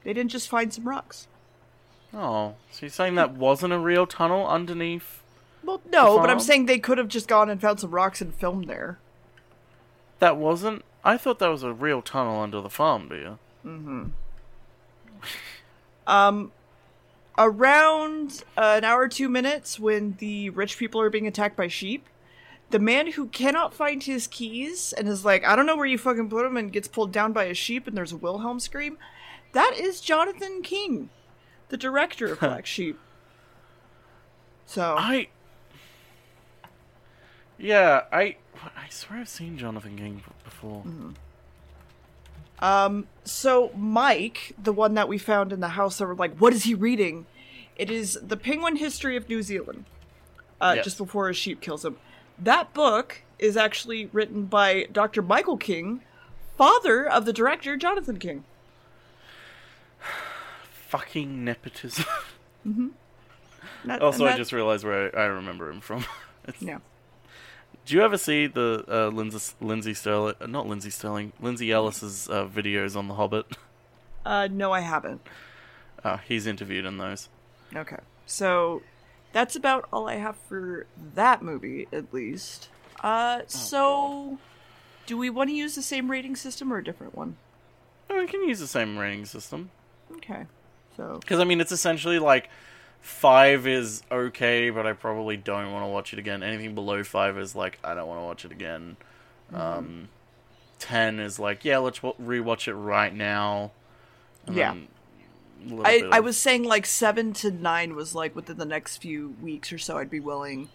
[0.05, 1.26] They didn't just find some rocks.
[2.14, 5.22] Oh, so you're saying that wasn't a real tunnel underneath?
[5.64, 8.35] Well, no, but I'm saying they could have just gone and found some rocks and
[8.35, 8.99] filmed there.
[10.18, 10.85] That wasn't.
[11.05, 13.39] I thought that was a real tunnel under the farm, do you?
[16.07, 16.53] Um,
[17.39, 21.68] around uh, an hour or two minutes, when the rich people are being attacked by
[21.68, 22.07] sheep,
[22.73, 25.97] the man who cannot find his keys and is like, I don't know where you
[25.99, 28.99] fucking put them, and gets pulled down by a sheep, and there's a Wilhelm scream.
[29.53, 31.11] That is Jonathan King,
[31.68, 32.99] the director of Black Sheep.
[34.66, 35.29] So I.
[37.59, 38.37] Yeah, I.
[38.77, 40.85] I swear I've seen Jonathan King before.
[42.61, 46.53] Um, so Mike, the one that we found in the house that were like, what
[46.53, 47.27] is he reading?
[47.77, 49.85] It is The Penguin History of New Zealand.
[50.61, 50.85] Uh, Yes.
[50.85, 51.97] just before a sheep kills him.
[52.43, 55.22] That book is actually written by Dr.
[55.22, 56.01] Michael King,
[56.57, 58.45] father of the director Jonathan King.
[60.88, 62.05] Fucking nepotism.
[63.84, 66.05] That- also, and I just realized where I, I remember him from.
[66.47, 66.78] It's- yeah.
[67.84, 72.28] Do you ever see the uh, Lindsay, Lindsey Stirling, uh, not Lindsey Stirling, Lindsay Ellis's
[72.28, 73.47] uh, videos on The Hobbit?
[74.24, 75.20] Uh, no, I haven't.
[76.05, 77.28] Uh, he's interviewed in those.
[77.74, 78.80] Okay, so
[79.33, 82.68] that's about all I have for that movie, at least.
[83.03, 84.39] Uh, so
[85.07, 87.37] Do we want to use the same rating system or a different one?
[88.09, 89.70] Oh, we can use the same rating system.
[90.16, 90.47] Okay.
[90.97, 92.49] So Because, I mean, it's essentially like
[93.01, 96.43] five is okay, but I probably don't want to watch it again.
[96.43, 98.97] Anything below five is like, I don't want to watch it again.
[99.53, 100.09] Um,
[100.78, 103.72] ten is like, yeah, let's wa- rewatch it right now.
[104.47, 104.72] And Yeah.
[104.72, 104.89] then
[105.85, 109.73] I, I was saying like seven to nine was like within the next few weeks
[109.73, 110.69] or so I'd be willing,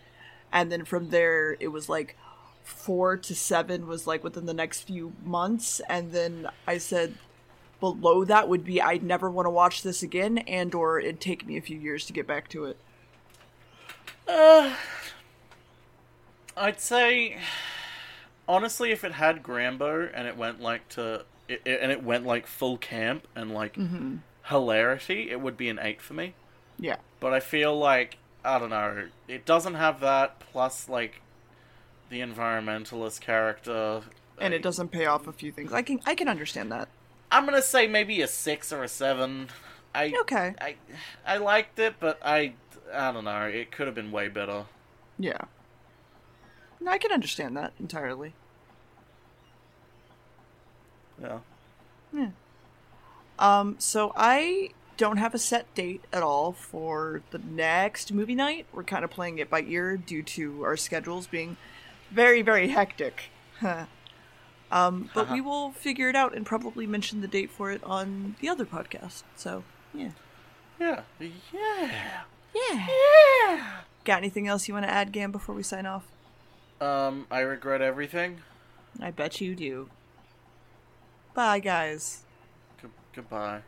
[0.51, 2.15] and then from there it was like
[2.63, 7.15] four to seven was like within the next few months, and then I said
[7.79, 11.45] below that would be I'd never want to watch this again, and or it'd take
[11.45, 12.77] me a few years to get back to it.
[16.55, 17.37] I'd say,
[18.47, 22.25] honestly, if it had Grambo and it went like to, it, it- and it went
[22.25, 24.15] like full camp and like Mm-hmm.
[24.47, 26.33] Hilarity, it would be an eight for me.
[26.79, 26.97] Yeah.
[27.19, 30.39] But I feel like I don't know, it doesn't have that.
[30.39, 31.21] Plus, like
[32.09, 34.01] the environmentalist character,
[34.39, 35.73] And it doesn't pay off a few things.
[35.73, 36.87] I can I can understand that.
[37.31, 39.49] I'm gonna say maybe a six or a seven.
[39.93, 40.53] I Okay.
[40.61, 40.75] I
[41.25, 42.53] I liked it, but I
[42.93, 43.43] I don't know.
[43.45, 44.65] It could have been way better.
[45.19, 45.41] Yeah.
[46.79, 48.33] No, I can understand that entirely.
[51.21, 51.39] Yeah.
[52.13, 52.29] Yeah.
[53.39, 58.65] Um, so I don't have a set date at all for the next movie night.
[58.73, 61.57] We're kind of playing it by ear due to our schedules being
[62.11, 63.25] very, very hectic.
[64.71, 68.35] um, but we will figure it out and probably mention the date for it on
[68.41, 69.23] the other podcast.
[69.35, 69.63] So,
[69.93, 70.11] yeah.
[70.79, 71.01] Yeah.
[71.19, 72.23] Yeah.
[72.55, 73.71] Yeah.
[74.03, 76.05] Got anything else you want to add, Gamb, before we sign off?
[76.79, 78.39] Um, I regret everything.
[79.01, 79.89] I bet you do.
[81.33, 82.23] Bye, guys.
[83.17, 83.63] Goodbye.